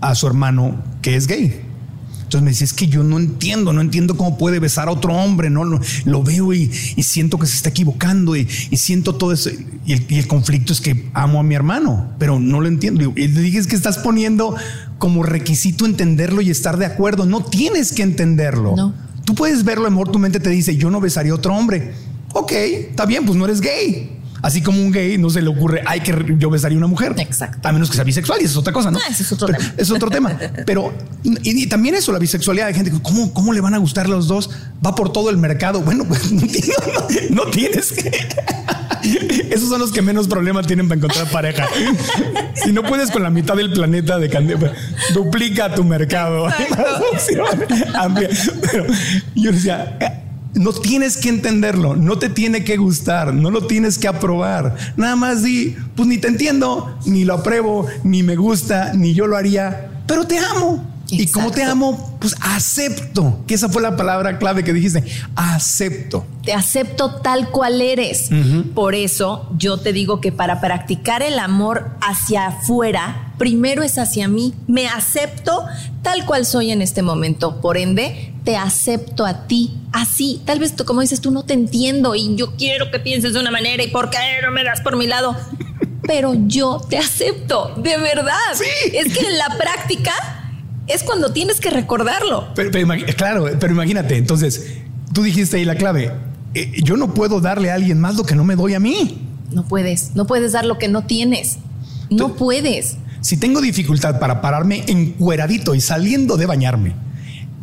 [0.00, 1.69] a su hermano que es gay.
[2.30, 5.12] Entonces me decía, es que yo no entiendo, no entiendo cómo puede besar a otro
[5.12, 6.68] hombre, no lo, veo y,
[7.02, 9.50] siento que se está equivocando y, siento todo eso.
[9.84, 13.12] Y el, conflicto es que amo a mi hermano, pero no lo entiendo.
[13.16, 14.54] Y le dije, es que estás poniendo
[14.98, 17.26] como requisito entenderlo y estar de acuerdo.
[17.26, 18.76] No tienes que entenderlo.
[18.76, 18.94] No.
[19.24, 21.94] Tú puedes verlo, amor, tu mente te dice, yo no besaría a otro hombre.
[22.32, 24.19] Ok, está bien, pues no eres gay.
[24.42, 27.14] Así como un gay no se le ocurre, hay que yo besaría a una mujer.
[27.18, 27.68] Exacto.
[27.68, 28.98] A menos que sea bisexual y eso es otra cosa, ¿no?
[28.98, 29.74] Ah, es otro tema.
[29.76, 30.38] Es otro tema.
[30.66, 34.28] Pero, y, también eso, la bisexualidad de gente, ¿cómo, ¿cómo le van a gustar los
[34.28, 34.50] dos?
[34.84, 35.80] Va por todo el mercado.
[35.80, 36.30] Bueno, pues
[37.30, 38.10] no, tienes que.
[39.50, 41.66] Esos son los que menos problemas tienen para encontrar pareja.
[42.54, 44.72] Si no puedes con la mitad del planeta de candela,
[45.14, 46.46] duplica tu mercado.
[48.70, 48.86] Pero
[49.34, 49.96] yo decía,
[50.54, 54.76] no tienes que entenderlo, no te tiene que gustar, no lo tienes que aprobar.
[54.96, 59.26] Nada más di, pues ni te entiendo, ni lo apruebo, ni me gusta, ni yo
[59.26, 60.89] lo haría, pero te amo.
[61.10, 65.04] Y como te amo, pues acepto, que esa fue la palabra clave que dijiste,
[65.36, 66.26] acepto.
[66.44, 68.30] Te acepto tal cual eres.
[68.74, 74.28] Por eso yo te digo que para practicar el amor hacia afuera, primero es hacia
[74.28, 74.54] mí.
[74.66, 75.64] Me acepto
[76.02, 77.60] tal cual soy en este momento.
[77.60, 80.40] Por ende, te acepto a ti así.
[80.44, 83.40] Tal vez tú, como dices, tú no te entiendo y yo quiero que pienses de
[83.40, 85.36] una manera y por qué no me das por mi lado.
[86.06, 88.34] pero yo te acepto, de verdad.
[88.92, 90.39] Es que en la práctica
[90.94, 92.48] es cuando tienes que recordarlo.
[92.54, 92.70] Pero,
[93.16, 94.78] claro, pero imagínate, entonces,
[95.12, 96.12] tú dijiste ahí la clave,
[96.54, 99.26] eh, yo no puedo darle a alguien más lo que no me doy a mí.
[99.52, 101.58] No puedes, no puedes dar lo que no tienes.
[102.08, 102.96] No puedes.
[103.20, 106.94] Si tengo dificultad para pararme encueradito y saliendo de bañarme,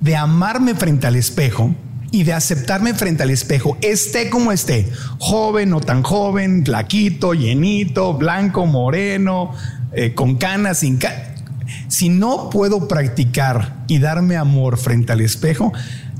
[0.02, 1.74] de amarme frente al espejo
[2.12, 8.14] y de aceptarme frente al espejo, esté como esté, joven o tan joven, flaquito, llenito,
[8.14, 9.52] blanco, moreno,
[9.94, 11.37] eh, con canas, sin canas.
[11.88, 15.74] Si no puedo practicar y darme amor frente al espejo,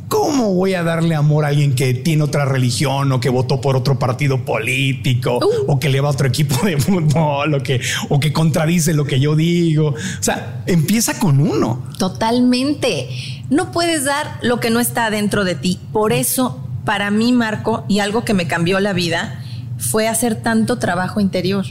[0.08, 3.76] ¿Cómo voy a darle amor a alguien que tiene otra religión o que votó por
[3.76, 5.72] otro partido político uh.
[5.72, 9.04] o que le va a otro equipo de fútbol o que, o que contradice lo
[9.04, 9.90] que yo digo?
[9.90, 11.84] O sea, empieza con uno.
[11.98, 13.10] Totalmente.
[13.50, 15.78] No puedes dar lo que no está dentro de ti.
[15.92, 19.44] Por eso, para mí, Marco, y algo que me cambió la vida,
[19.78, 21.66] fue hacer tanto trabajo interior.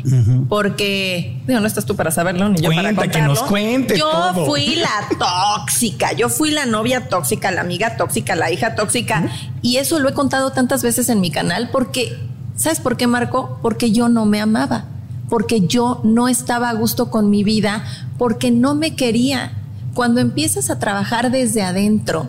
[0.49, 3.13] Porque, digo, no estás tú para saberlo, ni yo para contarlo.
[3.13, 8.37] que nos cuente Yo fui la tóxica, yo fui la novia tóxica, la amiga tóxica,
[8.37, 9.29] la hija tóxica.
[9.63, 12.19] Y eso lo he contado tantas veces en mi canal porque,
[12.55, 13.59] ¿sabes por qué, Marco?
[13.61, 14.85] Porque yo no me amaba,
[15.29, 17.85] porque yo no estaba a gusto con mi vida,
[18.19, 19.53] porque no me quería.
[19.95, 22.29] Cuando empiezas a trabajar desde adentro,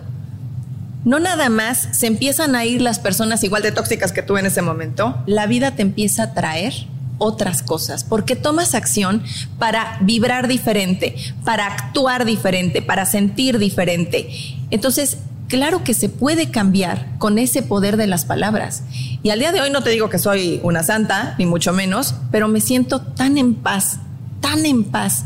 [1.08, 4.46] no nada más se empiezan a ir las personas igual de tóxicas que tú en
[4.46, 6.74] ese momento, la vida te empieza a traer
[7.18, 9.24] otras cosas, porque tomas acción
[9.58, 14.30] para vibrar diferente, para actuar diferente, para sentir diferente.
[14.70, 18.84] Entonces, claro que se puede cambiar con ese poder de las palabras.
[19.24, 22.16] Y al día de hoy no te digo que soy una santa, ni mucho menos,
[22.32, 24.02] pero me siento tan en paz,
[24.42, 25.24] tan en paz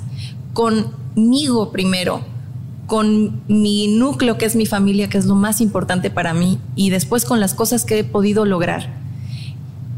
[0.53, 2.23] conmigo primero,
[2.91, 6.89] con mi núcleo, que es mi familia, que es lo más importante para mí, y
[6.89, 8.89] después con las cosas que he podido lograr,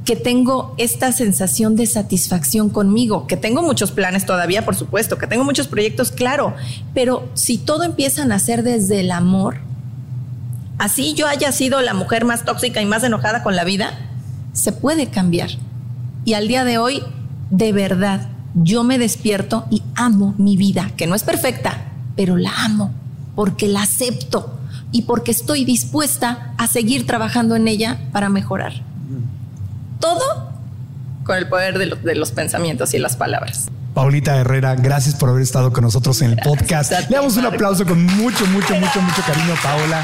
[0.05, 5.25] que tengo esta sensación de satisfacción conmigo, que tengo muchos planes todavía, por supuesto, que
[5.25, 6.53] tengo muchos proyectos, claro,
[6.93, 9.55] pero si todo empieza a nacer desde el amor,
[10.77, 13.97] así yo haya sido la mujer más tóxica y más enojada con la vida,
[14.51, 15.49] se puede cambiar.
[16.25, 17.01] Y al día de hoy,
[17.49, 22.51] de verdad, yo me despierto y amo mi vida, que no es perfecta, pero la
[22.65, 22.91] amo
[23.35, 24.57] porque la acepto
[24.91, 28.73] y porque estoy dispuesta a seguir trabajando en ella para mejorar.
[29.99, 30.53] Todo
[31.23, 33.69] con el poder de, los pensamientos y las palabras.
[33.93, 36.91] Paulita Herrera, gracias por haber estado con nosotros en el podcast.
[37.09, 40.03] Le damos un aplauso con mucho, mucho, mucho, mucho cariño, Paola.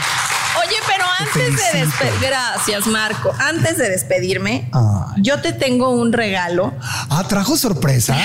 [0.59, 4.69] Oye, pero antes de despedirme, gracias Marco, antes de despedirme,
[5.17, 6.73] yo te tengo un regalo.
[7.09, 8.15] Ah, trajo sorpresa.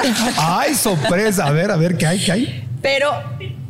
[0.00, 0.58] sorpresa.
[0.58, 1.46] Ay, sorpresa.
[1.46, 2.24] A ver, a ver, ¿qué hay?
[2.24, 2.68] ¿Qué hay?
[2.80, 3.10] Pero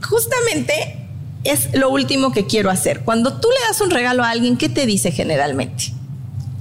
[0.06, 1.06] justamente
[1.44, 3.00] es lo último que quiero hacer.
[3.00, 5.94] Cuando tú le das un regalo a alguien, ¿qué te dice generalmente?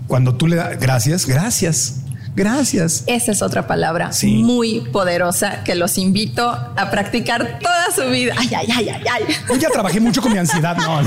[0.08, 1.96] Cuando tú le das, gracias, gracias.
[2.38, 3.04] Gracias.
[3.08, 8.36] Esa es otra palabra muy poderosa que los invito a practicar toda su vida.
[8.38, 9.24] Ay, ay, ay, ay, ay.
[9.50, 11.02] Yo ya trabajé mucho con mi ansiedad, no.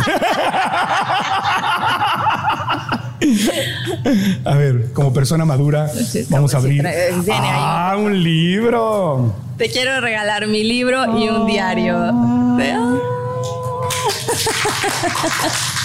[4.44, 5.88] A ver, como persona madura,
[6.30, 6.84] vamos a abrir.
[7.30, 9.32] Ah, un libro.
[9.56, 11.96] Te quiero regalar mi libro y un diario.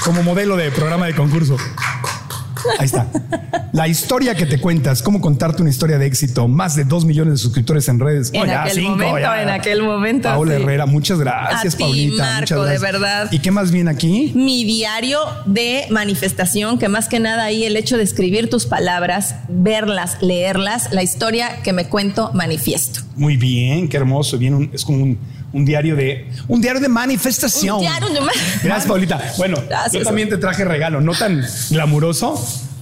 [0.03, 1.55] Como modelo de programa de concurso.
[2.79, 3.07] Ahí está.
[3.73, 7.33] La historia que te cuentas, cómo contarte una historia de éxito, más de dos millones
[7.33, 8.31] de suscriptores en redes.
[8.33, 10.29] En aquel momento, en aquel momento.
[10.29, 12.23] Paula Herrera, muchas gracias, A Paulita.
[12.23, 13.27] Marco, de verdad.
[13.31, 14.31] ¿Y qué más viene aquí?
[14.33, 19.35] Mi diario de manifestación, que más que nada ahí el hecho de escribir tus palabras,
[19.49, 23.01] verlas, leerlas, la historia que me cuento, manifiesto.
[23.15, 24.37] Muy bien, qué hermoso.
[24.37, 25.17] Bien, es como un
[25.55, 27.77] un diario de un diario de manifestación.
[27.77, 28.19] Un diario de
[28.61, 29.21] Gracias, Paulita.
[29.37, 29.57] Bueno,
[29.91, 32.35] yo también te traje regalo, no tan glamuroso,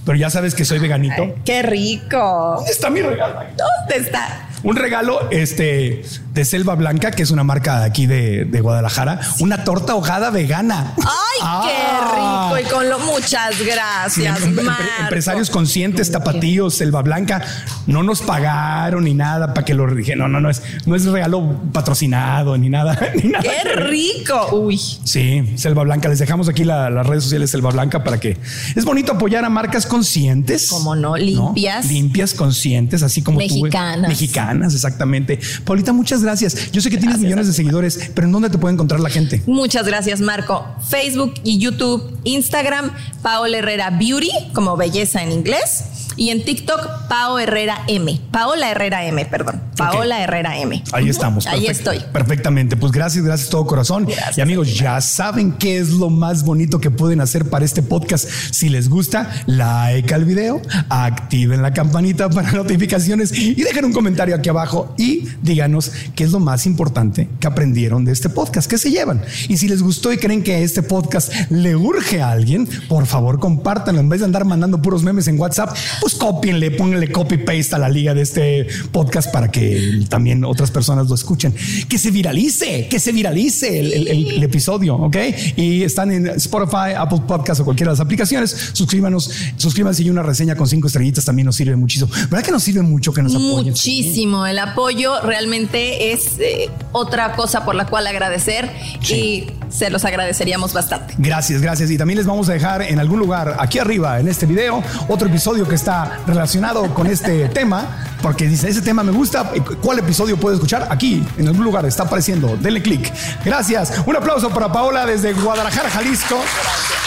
[0.06, 1.36] pero ya sabes que soy veganito.
[1.46, 2.56] qué rico.
[2.58, 3.36] ¿Dónde está mi regalo?
[3.36, 4.50] ¿Dónde está?
[4.64, 6.04] Un regalo este,
[6.34, 9.20] de Selva Blanca, que es una marca de aquí de, Guadalajara.
[9.40, 10.94] Una torta ahogada vegana.
[11.00, 12.54] ¡Ay, qué ah.
[12.56, 12.66] rico!
[12.66, 14.68] Y con lo muchas gracias, em, em,
[15.02, 17.42] Empresarios conscientes, tapatíos, Selva Blanca,
[17.88, 20.16] no nos pagaron ni nada para que lo dije.
[20.16, 22.98] No, no, no es, no es regalo patrocinado ni nada.
[23.42, 24.48] ¡Qué rico!
[24.54, 24.78] Uy.
[24.78, 26.08] Sí, Selva Blanca.
[26.08, 28.38] Les dejamos aquí las redes sociales Selva Blanca para que
[28.76, 30.70] es bonito apoyar a marcas conscientes.
[30.70, 31.86] Como no, limpias.
[31.86, 34.08] Limpias, conscientes, así como mexicanas.
[34.08, 35.40] mexicanas exactamente.
[35.66, 36.72] Paulita, muchas gracias.
[36.72, 39.42] Yo sé que tienes millones de seguidores, pero ¿en dónde te puede encontrar la gente?
[39.46, 40.66] Muchas gracias, Marco.
[40.88, 42.92] Facebook y YouTube, Instagram,
[43.22, 45.86] Paola Herrera Beauty, como belleza en inglés.
[46.16, 48.22] Y en TikTok, Pao Herrera M.
[48.32, 49.62] Paola Herrera M, perdón.
[49.76, 50.84] Paola Herrera M.
[50.92, 51.48] Ahí estamos.
[51.48, 52.00] Ahí estoy.
[52.12, 52.78] Perfectamente.
[52.78, 54.08] Pues gracias, gracias todo corazón.
[54.36, 58.30] y amigos, ya saben qué es lo más bonito que pueden hacer para este podcast.
[58.52, 64.36] Si les gusta, like al video, activen la campanita para notificaciones y dejen un comentario
[64.36, 68.78] aquí abajo y díganos qué es lo más importante que aprendieron de este podcast, qué
[68.78, 69.22] se llevan.
[69.50, 73.40] Y si les gustó y creen que este podcast le urge a alguien, por favor
[73.40, 74.02] compártanlo.
[74.02, 77.80] En vez de andar mandando puros memes en WhatsApp, pues copienle, pónganle copy paste a
[77.80, 81.54] la liga de este podcast para que también otras personas lo escuchen.
[81.88, 85.18] Que se viralice, que se viralice el, episodio, ¿ok?
[85.56, 88.72] Y están en Spotify, Apple Podcast o cualquiera de las aplicaciones.
[88.74, 92.12] Suscríbanos, suscríbanse y una reseña con cinco estrellitas también nos sirve muchísimo.
[92.30, 93.72] ¿Verdad que nos sirve mucho que nos apoyen?
[93.72, 94.23] Muchísimo.
[94.24, 98.72] El apoyo realmente es eh, otra cosa por la cual agradecer
[99.02, 101.14] y se los agradeceríamos bastante.
[101.18, 101.92] Gracias, gracias.
[101.92, 105.28] Y también les vamos a dejar en algún lugar aquí arriba en este video otro
[105.28, 109.52] episodio que está relacionado con este tema, porque dice, ese tema me gusta,
[109.82, 110.88] ¿cuál episodio puedo escuchar?
[110.90, 112.56] Aquí, en algún lugar, está apareciendo.
[112.56, 113.12] Denle clic.
[113.44, 113.92] Gracias.
[114.06, 116.40] Un aplauso para Paola desde Guadalajara, Jalisco.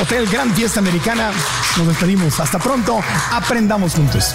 [0.02, 1.30] Hotel Gran Fiesta Americana.
[1.78, 2.38] Nos despedimos.
[2.40, 3.00] Hasta pronto.
[3.32, 4.34] Aprendamos juntos.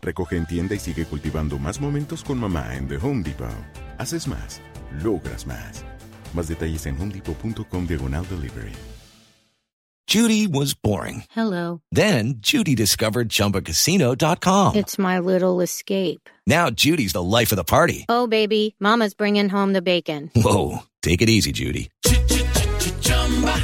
[0.00, 3.48] Recoge en tienda y sigue cultivando más momentos con mamá en The Home Depot.
[3.98, 4.60] Haces más,
[5.02, 5.84] logras más.
[6.34, 8.72] Más detalles en homedepot.com diagonal delivery.
[10.06, 11.24] Judy was boring.
[11.36, 11.82] Hello.
[11.92, 14.74] Then Judy discovered chumbacasino.com.
[14.76, 16.30] It's my little escape.
[16.46, 18.06] Now Judy's the life of the party.
[18.08, 20.30] Oh, baby, Mama's bringing home the bacon.
[20.34, 20.78] Whoa.
[21.02, 21.90] Take it easy, Judy.